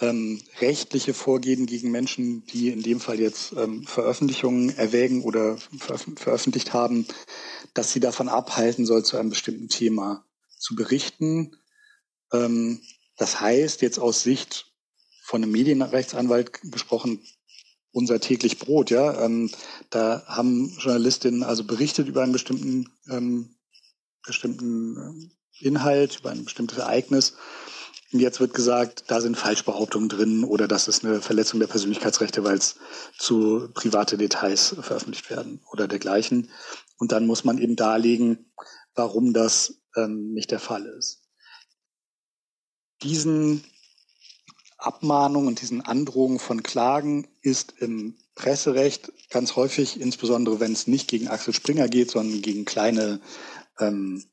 ähm, 0.00 0.42
rechtliche 0.60 1.14
Vorgehen 1.14 1.66
gegen 1.66 1.90
Menschen, 1.90 2.44
die 2.46 2.68
in 2.68 2.82
dem 2.82 3.00
Fall 3.00 3.18
jetzt 3.18 3.52
ähm, 3.56 3.84
Veröffentlichungen 3.84 4.76
erwägen 4.76 5.22
oder 5.22 5.56
veröf 5.78 6.06
veröffentlicht 6.16 6.72
haben, 6.72 7.06
dass 7.72 7.92
sie 7.92 8.00
davon 8.00 8.28
abhalten 8.28 8.86
soll, 8.86 9.04
zu 9.04 9.16
einem 9.16 9.30
bestimmten 9.30 9.68
Thema 9.68 10.24
zu 10.58 10.74
berichten. 10.74 11.56
Ähm, 12.32 12.80
das 13.16 13.40
heißt, 13.40 13.82
jetzt 13.82 13.98
aus 13.98 14.22
Sicht 14.22 14.66
von 15.22 15.42
einem 15.42 15.52
Medienrechtsanwalt 15.52 16.60
gesprochen, 16.70 17.24
unser 17.92 18.20
täglich 18.20 18.58
Brot, 18.58 18.90
ja. 18.90 19.24
Ähm, 19.24 19.50
da 19.90 20.24
haben 20.26 20.76
Journalistinnen 20.80 21.44
also 21.44 21.64
berichtet 21.64 22.08
über 22.08 22.22
einen 22.22 22.32
bestimmten, 22.32 22.90
ähm, 23.08 23.54
bestimmten 24.26 24.96
ähm, 24.96 25.30
Inhalt, 25.60 26.20
über 26.20 26.30
ein 26.30 26.44
bestimmtes 26.44 26.78
Ereignis 26.78 27.34
und 28.14 28.20
jetzt 28.20 28.38
wird 28.38 28.54
gesagt, 28.54 29.06
da 29.08 29.20
sind 29.20 29.36
Falschbehauptungen 29.36 30.08
drin 30.08 30.44
oder 30.44 30.68
das 30.68 30.86
ist 30.86 31.04
eine 31.04 31.20
Verletzung 31.20 31.58
der 31.58 31.66
Persönlichkeitsrechte, 31.66 32.44
weil 32.44 32.56
es 32.56 32.76
zu 33.18 33.68
private 33.74 34.16
Details 34.16 34.76
veröffentlicht 34.80 35.28
werden 35.30 35.60
oder 35.72 35.88
dergleichen. 35.88 36.48
Und 36.96 37.10
dann 37.10 37.26
muss 37.26 37.42
man 37.42 37.58
eben 37.58 37.74
darlegen, 37.74 38.52
warum 38.94 39.32
das 39.34 39.80
ähm, 39.96 40.32
nicht 40.32 40.52
der 40.52 40.60
Fall 40.60 40.86
ist. 40.86 41.22
Diesen 43.02 43.64
Abmahnungen 44.78 45.48
und 45.48 45.60
diesen 45.60 45.80
Androhungen 45.80 46.38
von 46.38 46.62
Klagen 46.62 47.26
ist 47.42 47.74
im 47.80 48.14
Presserecht 48.36 49.12
ganz 49.30 49.56
häufig, 49.56 50.00
insbesondere 50.00 50.60
wenn 50.60 50.72
es 50.72 50.86
nicht 50.86 51.08
gegen 51.08 51.26
Axel 51.26 51.52
Springer 51.52 51.88
geht, 51.88 52.12
sondern 52.12 52.42
gegen 52.42 52.64
kleine 52.64 53.20
ähm, 53.80 54.24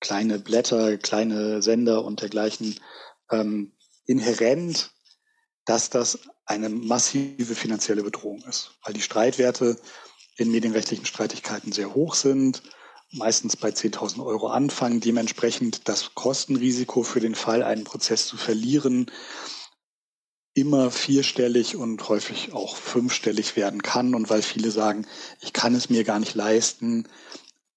kleine 0.00 0.38
Blätter, 0.38 0.98
kleine 0.98 1.62
Sender 1.62 2.04
und 2.04 2.20
dergleichen 2.20 2.78
ähm, 3.30 3.72
inhärent, 4.06 4.92
dass 5.64 5.90
das 5.90 6.20
eine 6.44 6.68
massive 6.68 7.54
finanzielle 7.54 8.02
Bedrohung 8.02 8.42
ist, 8.44 8.72
weil 8.84 8.92
die 8.92 9.00
Streitwerte 9.00 9.76
in 10.36 10.50
medienrechtlichen 10.50 11.06
Streitigkeiten 11.06 11.72
sehr 11.72 11.94
hoch 11.94 12.14
sind, 12.14 12.62
meistens 13.10 13.56
bei 13.56 13.70
10.000 13.70 14.24
Euro 14.24 14.48
anfangen, 14.48 15.00
dementsprechend 15.00 15.88
das 15.88 16.14
Kostenrisiko 16.14 17.02
für 17.02 17.20
den 17.20 17.34
Fall, 17.34 17.62
einen 17.62 17.84
Prozess 17.84 18.26
zu 18.26 18.36
verlieren, 18.36 19.10
immer 20.52 20.90
vierstellig 20.90 21.76
und 21.76 22.08
häufig 22.08 22.52
auch 22.52 22.76
fünfstellig 22.76 23.56
werden 23.56 23.82
kann. 23.82 24.14
Und 24.14 24.30
weil 24.30 24.42
viele 24.42 24.70
sagen, 24.70 25.06
ich 25.40 25.52
kann 25.52 25.74
es 25.74 25.90
mir 25.90 26.04
gar 26.04 26.18
nicht 26.18 26.34
leisten, 26.34 27.08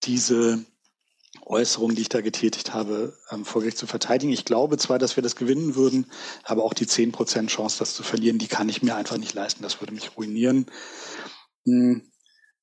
diese 0.04 0.64
Äußerung, 1.50 1.96
die 1.96 2.02
ich 2.02 2.10
da 2.10 2.22
getätigt 2.22 2.74
habe, 2.74 3.18
ähm, 3.32 3.46
vor 3.46 3.62
Gericht 3.62 3.78
zu 3.78 3.88
verteidigen. 3.88 4.34
Ich 4.34 4.46
glaube 4.46 4.78
zwar, 4.78 5.00
dass 5.00 5.16
wir 5.16 5.24
das 5.24 5.36
gewinnen 5.36 5.76
würden, 5.76 6.08
aber 6.44 6.64
auch 6.64 6.74
die 6.74 6.88
zehn 6.88 7.12
Prozent 7.12 7.50
Chance, 7.50 7.80
das 7.80 7.96
zu 7.96 8.04
verlieren, 8.04 8.38
die 8.38 8.48
kann 8.48 8.70
ich 8.70 8.84
mir 8.84 8.96
einfach 8.96 9.18
nicht 9.18 9.34
leisten. 9.34 9.64
Das 9.64 9.82
würde 9.82 9.94
mich 9.94 10.18
ruinieren. 10.18 10.66
Hm, 11.66 12.12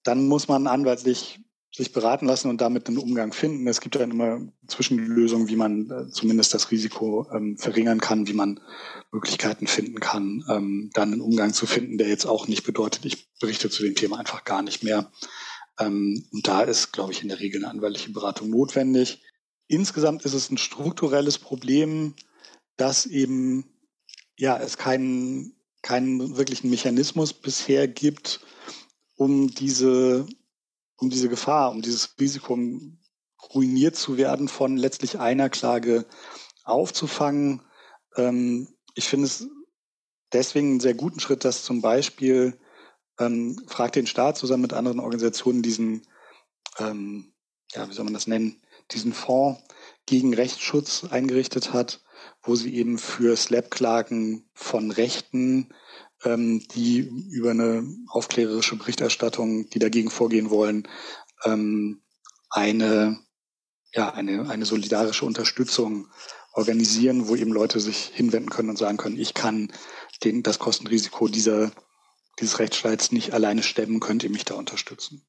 dann 0.02 0.28
muss 0.28 0.48
man 0.48 0.66
anwaltlich 0.66 1.40
sich 1.74 1.92
beraten 1.92 2.26
lassen 2.26 2.50
und 2.50 2.60
damit 2.60 2.86
einen 2.86 2.98
Umgang 2.98 3.32
finden. 3.32 3.66
Es 3.66 3.80
gibt 3.80 3.96
dann 3.96 4.12
immer 4.12 4.40
Zwischenlösungen, 4.68 5.48
wie 5.48 5.56
man 5.56 5.90
äh, 5.90 6.08
zumindest 6.10 6.54
das 6.54 6.70
Risiko 6.70 7.26
ähm, 7.34 7.58
verringern 7.58 8.00
kann, 8.00 8.28
wie 8.28 8.32
man 8.32 8.60
Möglichkeiten 9.10 9.66
finden 9.66 9.98
kann, 9.98 10.44
ähm, 10.48 10.90
dann 10.94 11.12
einen 11.12 11.20
Umgang 11.20 11.52
zu 11.52 11.66
finden, 11.66 11.98
der 11.98 12.08
jetzt 12.08 12.26
auch 12.26 12.46
nicht 12.46 12.62
bedeutet, 12.62 13.04
ich 13.04 13.28
berichte 13.40 13.70
zu 13.70 13.82
dem 13.82 13.96
Thema 13.96 14.18
einfach 14.18 14.44
gar 14.44 14.62
nicht 14.62 14.84
mehr. 14.84 15.10
Ähm, 15.78 16.26
und 16.32 16.46
da 16.46 16.62
ist, 16.62 16.92
glaube 16.92 17.12
ich, 17.12 17.22
in 17.22 17.28
der 17.28 17.40
Regel 17.40 17.62
eine 17.64 17.70
anwaltliche 17.70 18.12
Beratung 18.12 18.50
notwendig. 18.50 19.22
Insgesamt 19.66 20.24
ist 20.24 20.34
es 20.34 20.50
ein 20.50 20.58
strukturelles 20.58 21.38
Problem, 21.38 22.14
dass 22.76 23.06
eben 23.06 23.64
ja 24.36 24.58
es 24.58 24.76
keinen 24.76 25.54
keinen 25.82 26.36
wirklichen 26.36 26.70
Mechanismus 26.70 27.32
bisher 27.32 27.86
gibt, 27.88 28.40
um 29.16 29.48
diese 29.48 30.26
um 30.96 31.10
diese 31.10 31.28
Gefahr, 31.28 31.70
um 31.70 31.82
dieses 31.82 32.18
Risiko 32.18 32.58
ruiniert 33.54 33.96
zu 33.96 34.16
werden 34.16 34.48
von 34.48 34.76
letztlich 34.76 35.18
einer 35.18 35.50
Klage 35.50 36.06
aufzufangen. 36.64 37.62
Ähm, 38.16 38.68
ich 38.94 39.08
finde 39.08 39.26
es 39.26 39.48
deswegen 40.32 40.70
einen 40.70 40.80
sehr 40.80 40.94
guten 40.94 41.20
Schritt, 41.20 41.44
dass 41.44 41.64
zum 41.64 41.82
Beispiel 41.82 42.58
ähm, 43.18 43.60
Fragt 43.66 43.96
den 43.96 44.06
Staat 44.06 44.36
zusammen 44.36 44.62
mit 44.62 44.72
anderen 44.72 45.00
Organisationen 45.00 45.62
diesen, 45.62 46.06
ähm, 46.78 47.32
ja, 47.72 47.88
wie 47.88 47.94
soll 47.94 48.04
man 48.04 48.14
das 48.14 48.26
nennen, 48.26 48.60
diesen 48.90 49.12
Fonds 49.12 49.62
gegen 50.06 50.34
Rechtsschutz 50.34 51.04
eingerichtet 51.04 51.72
hat, 51.72 52.02
wo 52.42 52.54
sie 52.54 52.74
eben 52.74 52.98
für 52.98 53.36
Slap-Klagen 53.36 54.48
von 54.54 54.90
Rechten, 54.90 55.72
ähm, 56.24 56.62
die 56.74 56.98
über 57.30 57.50
eine 57.50 57.86
aufklärerische 58.08 58.76
Berichterstattung, 58.76 59.68
die 59.70 59.78
dagegen 59.78 60.10
vorgehen 60.10 60.50
wollen, 60.50 60.88
ähm, 61.44 62.02
eine, 62.50 63.18
ja, 63.92 64.12
eine, 64.12 64.48
eine 64.48 64.66
solidarische 64.66 65.24
Unterstützung 65.24 66.08
organisieren, 66.52 67.28
wo 67.28 67.34
eben 67.34 67.52
Leute 67.52 67.80
sich 67.80 68.10
hinwenden 68.14 68.50
können 68.50 68.70
und 68.70 68.78
sagen 68.78 68.96
können, 68.96 69.18
ich 69.18 69.34
kann 69.34 69.72
den, 70.22 70.42
das 70.42 70.58
Kostenrisiko 70.58 71.28
dieser, 71.28 71.72
dieses 72.40 72.58
Rechtsstreits 72.58 73.12
nicht 73.12 73.32
alleine 73.32 73.62
stemmen, 73.62 74.00
könnt 74.00 74.24
ihr 74.24 74.30
mich 74.30 74.44
da 74.44 74.54
unterstützen. 74.54 75.22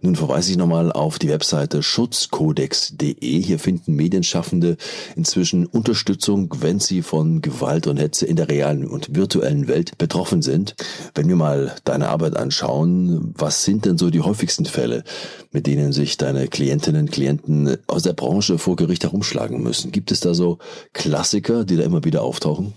Nun 0.00 0.14
verweise 0.14 0.52
ich 0.52 0.56
nochmal 0.56 0.92
auf 0.92 1.18
die 1.18 1.28
Webseite 1.28 1.82
schutzkodex.de. 1.82 3.42
Hier 3.42 3.58
finden 3.58 3.94
Medienschaffende 3.94 4.76
inzwischen 5.16 5.66
Unterstützung, 5.66 6.54
wenn 6.60 6.78
sie 6.78 7.02
von 7.02 7.42
Gewalt 7.42 7.86
und 7.86 7.96
Hetze 7.96 8.26
in 8.26 8.36
der 8.36 8.48
realen 8.48 8.86
und 8.86 9.16
virtuellen 9.16 9.66
Welt 9.66 9.98
betroffen 9.98 10.42
sind. 10.42 10.76
Wenn 11.14 11.28
wir 11.28 11.36
mal 11.36 11.74
deine 11.84 12.08
Arbeit 12.08 12.36
anschauen, 12.36 13.34
was 13.36 13.64
sind 13.64 13.86
denn 13.86 13.98
so 13.98 14.10
die 14.10 14.20
häufigsten 14.20 14.66
Fälle, 14.66 15.02
mit 15.50 15.66
denen 15.66 15.92
sich 15.92 16.16
deine 16.16 16.46
Klientinnen 16.46 17.06
und 17.06 17.12
Klienten 17.12 17.76
aus 17.88 18.04
der 18.04 18.12
Branche 18.12 18.58
vor 18.58 18.76
Gericht 18.76 19.02
herumschlagen 19.02 19.62
müssen? 19.62 19.90
Gibt 19.90 20.12
es 20.12 20.20
da 20.20 20.32
so 20.32 20.58
Klassiker, 20.92 21.64
die 21.64 21.76
da 21.76 21.82
immer 21.82 22.04
wieder 22.04 22.22
auftauchen? 22.22 22.72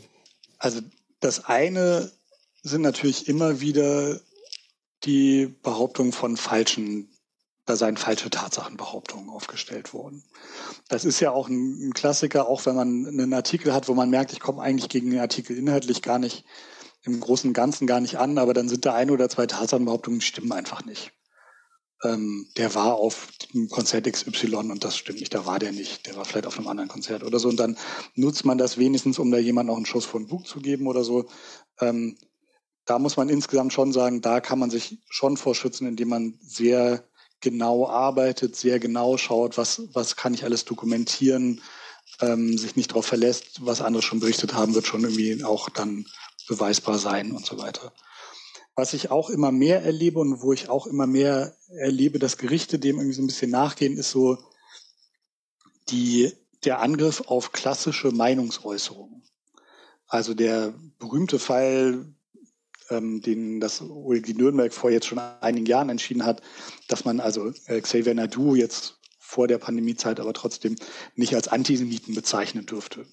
Also 0.57 0.79
das 1.19 1.45
eine 1.45 2.11
sind 2.63 2.81
natürlich 2.81 3.27
immer 3.27 3.61
wieder 3.61 4.19
die 5.03 5.47
Behauptung 5.47 6.11
von 6.11 6.37
falschen, 6.37 7.09
da 7.65 7.75
seien 7.75 7.97
falsche 7.97 8.29
Tatsachenbehauptungen 8.29 9.29
aufgestellt 9.29 9.93
worden. 9.93 10.23
Das 10.87 11.05
ist 11.05 11.19
ja 11.19 11.31
auch 11.31 11.47
ein, 11.47 11.93
Klassiker, 11.93 12.47
auch 12.47 12.65
wenn 12.65 12.75
man 12.75 13.07
einen 13.07 13.33
Artikel 13.33 13.73
hat, 13.73 13.87
wo 13.87 13.93
man 13.93 14.09
merkt, 14.09 14.31
ich 14.31 14.39
komme 14.39 14.61
eigentlich 14.61 14.89
gegen 14.89 15.09
den 15.09 15.19
Artikel 15.19 15.57
inhaltlich 15.57 16.01
gar 16.01 16.19
nicht, 16.19 16.45
im 17.03 17.19
Großen 17.19 17.49
und 17.49 17.53
Ganzen 17.53 17.87
gar 17.87 17.99
nicht 17.99 18.19
an, 18.19 18.37
aber 18.37 18.53
dann 18.53 18.69
sind 18.69 18.85
da 18.85 18.93
ein 18.93 19.09
oder 19.09 19.27
zwei 19.27 19.47
Tatsachenbehauptungen, 19.47 20.19
die 20.19 20.25
stimmen 20.25 20.51
einfach 20.51 20.85
nicht. 20.85 21.11
Ähm, 22.03 22.47
der 22.57 22.73
war 22.75 22.95
auf 22.95 23.29
dem 23.53 23.69
Konzert 23.69 24.11
XY 24.11 24.55
und 24.55 24.83
das 24.83 24.97
stimmt 24.97 25.19
nicht, 25.19 25.33
da 25.33 25.45
war 25.45 25.59
der 25.59 25.71
nicht, 25.71 26.05
der 26.07 26.15
war 26.15 26.25
vielleicht 26.25 26.47
auf 26.47 26.57
einem 26.57 26.67
anderen 26.67 26.89
Konzert 26.89 27.23
oder 27.23 27.39
so 27.39 27.49
und 27.49 27.59
dann 27.59 27.77
nutzt 28.15 28.45
man 28.45 28.57
das 28.57 28.77
wenigstens, 28.77 29.19
um 29.19 29.31
da 29.31 29.37
jemand 29.37 29.67
noch 29.67 29.77
einen 29.77 29.85
Schuss 29.85 30.05
vor 30.05 30.19
den 30.19 30.27
Bug 30.27 30.47
zu 30.47 30.59
geben 30.59 30.87
oder 30.87 31.03
so. 31.03 31.25
Ähm, 31.79 32.17
da 32.85 32.99
muss 32.99 33.17
man 33.17 33.29
insgesamt 33.29 33.73
schon 33.73 33.93
sagen, 33.93 34.21
da 34.21 34.41
kann 34.41 34.59
man 34.59 34.69
sich 34.69 34.99
schon 35.09 35.37
vorschützen, 35.37 35.87
indem 35.87 36.09
man 36.09 36.39
sehr 36.41 37.03
genau 37.39 37.87
arbeitet, 37.87 38.55
sehr 38.55 38.79
genau 38.79 39.17
schaut, 39.17 39.57
was, 39.57 39.81
was 39.93 40.15
kann 40.15 40.33
ich 40.33 40.43
alles 40.43 40.65
dokumentieren, 40.65 41.61
ähm, 42.19 42.57
sich 42.57 42.75
nicht 42.75 42.91
darauf 42.91 43.05
verlässt, 43.05 43.65
was 43.65 43.81
andere 43.81 44.03
schon 44.03 44.19
berichtet 44.19 44.53
haben, 44.53 44.75
wird 44.75 44.87
schon 44.87 45.01
irgendwie 45.03 45.43
auch 45.43 45.69
dann 45.69 46.05
beweisbar 46.47 46.97
sein 46.97 47.31
und 47.31 47.45
so 47.45 47.57
weiter. 47.57 47.93
Was 48.75 48.93
ich 48.93 49.11
auch 49.11 49.29
immer 49.29 49.51
mehr 49.51 49.83
erlebe 49.83 50.19
und 50.19 50.41
wo 50.41 50.53
ich 50.53 50.69
auch 50.69 50.87
immer 50.87 51.07
mehr 51.07 51.55
erlebe, 51.69 52.19
dass 52.19 52.37
Gerichte 52.37 52.79
dem 52.79 52.97
irgendwie 52.97 53.15
so 53.15 53.21
ein 53.21 53.27
bisschen 53.27 53.51
nachgehen, 53.51 53.97
ist 53.97 54.11
so 54.11 54.37
die, 55.89 56.31
der 56.63 56.79
Angriff 56.79 57.21
auf 57.27 57.51
klassische 57.51 58.11
Meinungsäußerungen. 58.11 59.23
Also 60.07 60.33
der 60.33 60.73
berühmte 60.99 61.39
Fall 61.39 62.05
ähm, 62.91 63.21
den 63.21 63.59
das 63.59 63.81
OLG 63.81 64.35
Nürnberg 64.35 64.73
vor 64.73 64.91
jetzt 64.91 65.07
schon 65.07 65.19
einigen 65.19 65.65
Jahren 65.65 65.89
entschieden 65.89 66.25
hat, 66.25 66.41
dass 66.87 67.05
man 67.05 67.19
also 67.19 67.51
äh, 67.65 67.81
Xavier 67.81 68.13
Nadu 68.13 68.55
jetzt 68.55 68.99
vor 69.17 69.47
der 69.47 69.57
Pandemiezeit 69.57 70.19
aber 70.19 70.33
trotzdem 70.33 70.75
nicht 71.15 71.33
als 71.33 71.47
Antisemiten 71.47 72.13
bezeichnen 72.13 72.65
dürfte. 72.65 73.05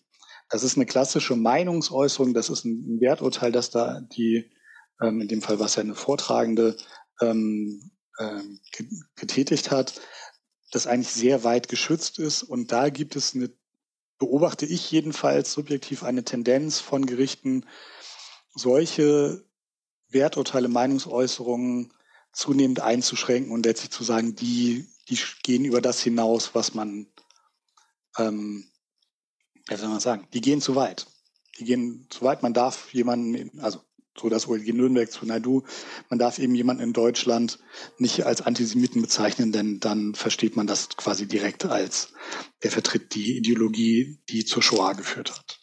Das 0.50 0.64
ist 0.64 0.76
eine 0.76 0.86
klassische 0.86 1.36
Meinungsäußerung, 1.36 2.34
das 2.34 2.48
ist 2.48 2.64
ein 2.64 3.00
Werturteil, 3.00 3.52
das 3.52 3.70
da 3.70 4.00
die, 4.00 4.50
ähm, 5.00 5.20
in 5.20 5.28
dem 5.28 5.42
Fall 5.42 5.60
was 5.60 5.76
ja 5.76 5.82
eine 5.82 5.94
Vortragende, 5.94 6.76
ähm, 7.20 7.92
äh, 8.18 8.42
getätigt 9.14 9.70
hat, 9.70 10.00
das 10.72 10.86
eigentlich 10.86 11.12
sehr 11.12 11.44
weit 11.44 11.68
geschützt 11.68 12.18
ist. 12.18 12.42
Und 12.42 12.72
da 12.72 12.88
gibt 12.88 13.14
es 13.14 13.34
eine, 13.34 13.50
beobachte 14.18 14.66
ich 14.66 14.90
jedenfalls 14.90 15.52
subjektiv 15.52 16.02
eine 16.02 16.24
Tendenz 16.24 16.80
von 16.80 17.06
Gerichten, 17.06 17.64
solche 18.54 19.47
Werturteile, 20.10 20.68
Meinungsäußerungen 20.68 21.92
zunehmend 22.32 22.80
einzuschränken 22.80 23.52
und 23.52 23.66
letztlich 23.66 23.90
zu 23.90 24.04
sagen, 24.04 24.34
die, 24.34 24.86
die 25.08 25.18
gehen 25.42 25.64
über 25.64 25.80
das 25.80 26.00
hinaus, 26.02 26.54
was 26.54 26.74
man, 26.74 27.06
ähm, 28.16 28.70
wie 29.68 29.76
soll 29.76 29.88
man 29.88 30.00
sagen, 30.00 30.28
die 30.32 30.40
gehen 30.40 30.60
zu 30.60 30.76
weit. 30.76 31.06
Die 31.58 31.64
gehen 31.64 32.06
zu 32.10 32.22
weit. 32.22 32.42
Man 32.42 32.54
darf 32.54 32.92
jemanden, 32.94 33.58
also 33.60 33.80
so 34.18 34.28
das 34.28 34.48
OLG 34.48 34.72
Nürnberg 34.72 35.10
zu 35.10 35.26
Naidu, 35.26 35.62
man 36.08 36.18
darf 36.18 36.38
eben 36.38 36.54
jemanden 36.54 36.82
in 36.82 36.92
Deutschland 36.92 37.58
nicht 37.98 38.26
als 38.26 38.42
Antisemiten 38.42 39.00
bezeichnen, 39.00 39.52
denn 39.52 39.80
dann 39.80 40.14
versteht 40.14 40.56
man 40.56 40.66
das 40.66 40.88
quasi 40.90 41.26
direkt 41.26 41.64
als, 41.64 42.12
der 42.62 42.70
vertritt 42.70 43.14
die 43.14 43.36
Ideologie, 43.36 44.18
die 44.28 44.44
zur 44.44 44.62
Shoah 44.62 44.94
geführt 44.94 45.30
hat. 45.30 45.60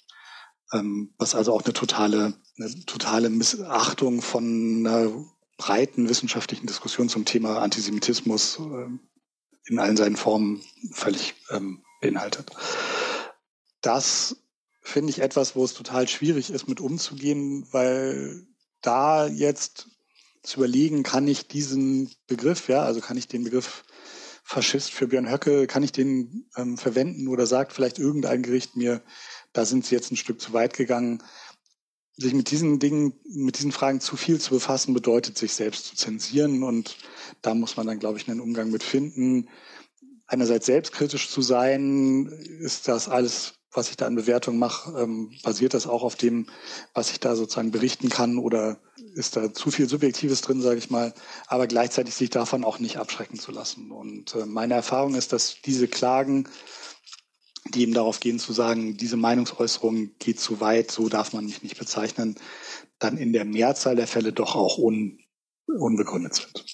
Ähm, 0.73 1.13
was 1.17 1.35
also 1.35 1.53
auch 1.53 1.63
eine 1.63 1.73
totale, 1.73 2.33
eine 2.57 2.85
totale 2.85 3.29
Missachtung 3.29 4.21
von 4.21 4.85
einer 4.85 5.11
breiten 5.57 6.09
wissenschaftlichen 6.09 6.67
Diskussion 6.67 7.09
zum 7.09 7.25
Thema 7.25 7.59
Antisemitismus 7.59 8.59
äh, 8.59 8.87
in 9.67 9.79
allen 9.79 9.97
seinen 9.97 10.15
Formen 10.15 10.61
völlig 10.91 11.35
ähm, 11.49 11.83
beinhaltet. 12.01 12.51
Das 13.81 14.37
finde 14.81 15.11
ich 15.11 15.19
etwas, 15.19 15.55
wo 15.55 15.63
es 15.63 15.73
total 15.73 16.07
schwierig 16.07 16.49
ist, 16.51 16.67
mit 16.67 16.79
umzugehen, 16.79 17.67
weil 17.71 18.45
da 18.81 19.27
jetzt 19.27 19.87
zu 20.43 20.59
überlegen, 20.59 21.03
kann 21.03 21.27
ich 21.27 21.47
diesen 21.47 22.11
Begriff, 22.27 22.67
ja, 22.67 22.83
also 22.83 23.01
kann 23.01 23.17
ich 23.17 23.27
den 23.27 23.43
Begriff 23.43 23.83
Faschist 24.43 24.91
für 24.91 25.07
Björn 25.07 25.29
Höcke, 25.29 25.65
kann 25.65 25.81
ich 25.81 25.91
den 25.91 26.47
ähm, 26.55 26.77
verwenden 26.77 27.27
oder 27.27 27.47
sagt 27.47 27.73
vielleicht 27.73 27.97
irgendein 27.97 28.43
Gericht 28.43 28.75
mir, 28.75 29.01
da 29.55 29.65
sind 29.65 29.85
sie 29.85 29.95
jetzt 29.95 30.11
ein 30.11 30.17
Stück 30.17 30.41
zu 30.41 30.53
weit 30.53 30.73
gegangen. 30.73 31.23
Sich 32.17 32.33
mit 32.33 32.51
diesen 32.51 32.79
Dingen, 32.79 33.13
mit 33.25 33.57
diesen 33.57 33.71
Fragen 33.71 33.99
zu 33.99 34.15
viel 34.15 34.39
zu 34.39 34.51
befassen, 34.51 34.93
bedeutet, 34.93 35.37
sich 35.37 35.53
selbst 35.53 35.85
zu 35.85 35.95
zensieren. 35.95 36.63
Und 36.63 36.97
da 37.41 37.53
muss 37.53 37.77
man 37.77 37.87
dann, 37.87 37.99
glaube 37.99 38.17
ich, 38.17 38.29
einen 38.29 38.41
Umgang 38.41 38.69
mit 38.69 38.83
finden. 38.83 39.49
Einerseits 40.27 40.65
selbstkritisch 40.65 41.29
zu 41.29 41.41
sein, 41.41 42.27
ist 42.59 42.87
das 42.87 43.09
alles, 43.09 43.53
was 43.71 43.89
ich 43.89 43.97
da 43.97 44.07
an 44.07 44.15
Bewertung 44.15 44.57
mache, 44.57 44.97
ähm, 44.99 45.31
basiert 45.43 45.73
das 45.73 45.87
auch 45.87 46.03
auf 46.03 46.15
dem, 46.15 46.47
was 46.93 47.11
ich 47.11 47.19
da 47.19 47.35
sozusagen 47.35 47.71
berichten 47.71 48.09
kann 48.09 48.37
oder 48.37 48.79
ist 49.13 49.35
da 49.35 49.53
zu 49.53 49.71
viel 49.71 49.87
Subjektives 49.87 50.41
drin, 50.41 50.61
sage 50.61 50.77
ich 50.77 50.89
mal, 50.89 51.13
aber 51.47 51.67
gleichzeitig 51.67 52.15
sich 52.15 52.29
davon 52.29 52.63
auch 52.63 52.79
nicht 52.79 52.97
abschrecken 52.97 53.37
zu 53.37 53.51
lassen. 53.51 53.91
Und 53.91 54.35
äh, 54.35 54.45
meine 54.45 54.75
Erfahrung 54.75 55.15
ist, 55.15 55.33
dass 55.33 55.57
diese 55.63 55.87
Klagen 55.87 56.47
die 57.75 57.81
eben 57.81 57.93
darauf 57.93 58.19
gehen 58.19 58.39
zu 58.39 58.53
sagen, 58.53 58.97
diese 58.97 59.17
Meinungsäußerung 59.17 60.11
geht 60.19 60.39
zu 60.39 60.59
weit, 60.61 60.91
so 60.91 61.09
darf 61.09 61.33
man 61.33 61.45
mich 61.45 61.61
nicht 61.61 61.77
bezeichnen, 61.77 62.35
dann 62.99 63.17
in 63.17 63.33
der 63.33 63.45
Mehrzahl 63.45 63.95
der 63.95 64.07
Fälle 64.07 64.31
doch 64.31 64.55
auch 64.55 64.77
un, 64.77 65.19
unbegründet 65.67 66.35
sind. 66.35 66.65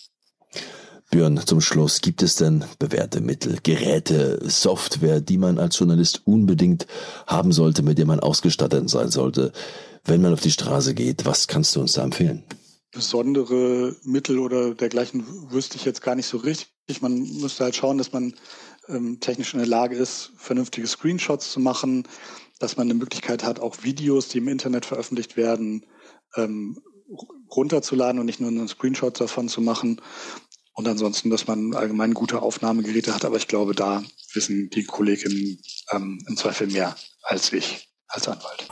Björn, 1.10 1.42
zum 1.46 1.60
Schluss, 1.60 2.00
gibt 2.00 2.22
es 2.22 2.38
denn 2.38 2.64
bewährte 2.80 3.20
Mittel, 3.20 3.58
Geräte, 3.64 4.40
Software, 4.50 5.20
die 5.20 5.38
man 5.38 5.58
als 5.58 5.78
Journalist 5.78 6.22
unbedingt 6.26 6.88
haben 7.28 7.52
sollte, 7.52 7.84
mit 7.84 7.98
der 7.98 8.06
man 8.06 8.22
ausgestattet 8.22 8.90
sein 8.90 9.12
sollte, 9.12 9.52
wenn 10.06 10.22
man 10.22 10.32
auf 10.32 10.40
die 10.40 10.52
Straße 10.52 10.94
geht? 10.94 11.26
Was 11.26 11.48
kannst 11.48 11.76
du 11.76 11.82
uns 11.82 11.94
da 11.94 12.04
empfehlen? 12.04 12.44
besondere 12.92 13.96
Mittel 14.04 14.38
oder 14.38 14.76
dergleichen 14.76 15.24
wüsste 15.50 15.78
ich 15.78 15.86
jetzt 15.86 16.02
gar 16.02 16.16
nicht 16.16 16.28
so 16.28 16.38
richtig. 16.38 17.02
Man 17.02 17.20
müsste 17.40 17.64
halt 17.64 17.76
schauen, 17.76 17.98
dass 17.98 18.12
man 18.12 18.34
ähm, 18.92 19.20
technisch 19.20 19.54
in 19.54 19.60
der 19.60 19.68
Lage 19.68 19.96
ist, 19.96 20.32
vernünftige 20.38 20.88
Screenshots 20.88 21.52
zu 21.52 21.60
machen, 21.60 22.08
dass 22.60 22.78
man 22.78 22.88
eine 22.88 22.94
Möglichkeit 22.94 23.44
hat, 23.44 23.60
auch 23.60 23.84
Videos, 23.84 24.28
die 24.28 24.38
im 24.38 24.48
Internet 24.48 24.86
veröffentlicht 24.86 25.38
werden, 25.38 25.86
ähm, 26.36 26.82
runterzuladen 27.54 28.20
und 28.20 28.26
nicht 28.26 28.40
nur 28.40 28.50
einen 28.50 28.68
Screenshot 28.68 29.20
davon 29.20 29.50
zu 29.50 29.62
machen. 29.62 30.02
Und 30.74 30.88
ansonsten, 30.88 31.30
dass 31.30 31.48
man 31.48 31.74
allgemein 31.74 32.14
gute 32.14 32.42
Aufnahmegeräte 32.42 33.14
hat. 33.14 33.26
Aber 33.26 33.36
ich 33.38 33.48
glaube, 33.48 33.76
da 33.76 34.04
wissen 34.34 34.70
die 34.70 34.86
Kolleginnen 34.86 35.60
ähm, 35.92 36.24
im 36.28 36.38
Zweifel 36.38 36.68
mehr 36.68 36.96
als 37.24 37.52
ich 37.52 37.90
als 38.08 38.28
Anwalt. 38.28 38.68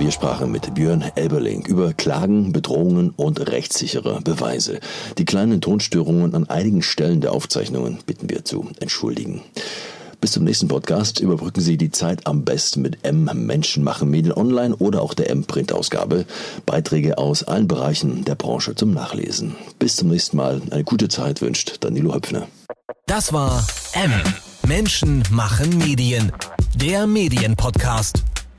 Wir 0.00 0.10
sprachen 0.10 0.50
mit 0.50 0.72
Björn 0.72 1.04
Elberling 1.14 1.66
über 1.66 1.92
Klagen, 1.92 2.54
Bedrohungen 2.54 3.10
und 3.10 3.38
rechtssichere 3.38 4.22
Beweise. 4.22 4.80
Die 5.18 5.26
kleinen 5.26 5.60
Tonstörungen 5.60 6.34
an 6.34 6.48
einigen 6.48 6.80
Stellen 6.80 7.20
der 7.20 7.34
Aufzeichnungen 7.34 7.98
bitten 8.06 8.30
wir 8.30 8.42
zu 8.46 8.66
entschuldigen. 8.80 9.42
Bis 10.18 10.32
zum 10.32 10.44
nächsten 10.44 10.68
Podcast 10.68 11.20
überbrücken 11.20 11.60
Sie 11.60 11.76
die 11.76 11.90
Zeit 11.90 12.26
am 12.26 12.46
besten 12.46 12.80
mit 12.80 13.04
M 13.04 13.28
Menschen 13.34 13.84
machen 13.84 14.08
Medien 14.08 14.32
online 14.32 14.74
oder 14.74 15.02
auch 15.02 15.12
der 15.12 15.28
M 15.28 15.44
Printausgabe. 15.44 16.24
Beiträge 16.64 17.18
aus 17.18 17.44
allen 17.44 17.68
Bereichen 17.68 18.24
der 18.24 18.36
Branche 18.36 18.74
zum 18.74 18.92
Nachlesen. 18.92 19.54
Bis 19.78 19.96
zum 19.96 20.08
nächsten 20.08 20.38
Mal. 20.38 20.62
Eine 20.70 20.84
gute 20.84 21.08
Zeit 21.08 21.42
wünscht 21.42 21.76
Danilo 21.80 22.14
Höpfner. 22.14 22.46
Das 23.04 23.34
war 23.34 23.66
M 23.92 24.12
Menschen 24.66 25.24
machen 25.30 25.76
Medien. 25.76 26.32
Der 26.74 27.06
Medienpodcast. 27.06 28.24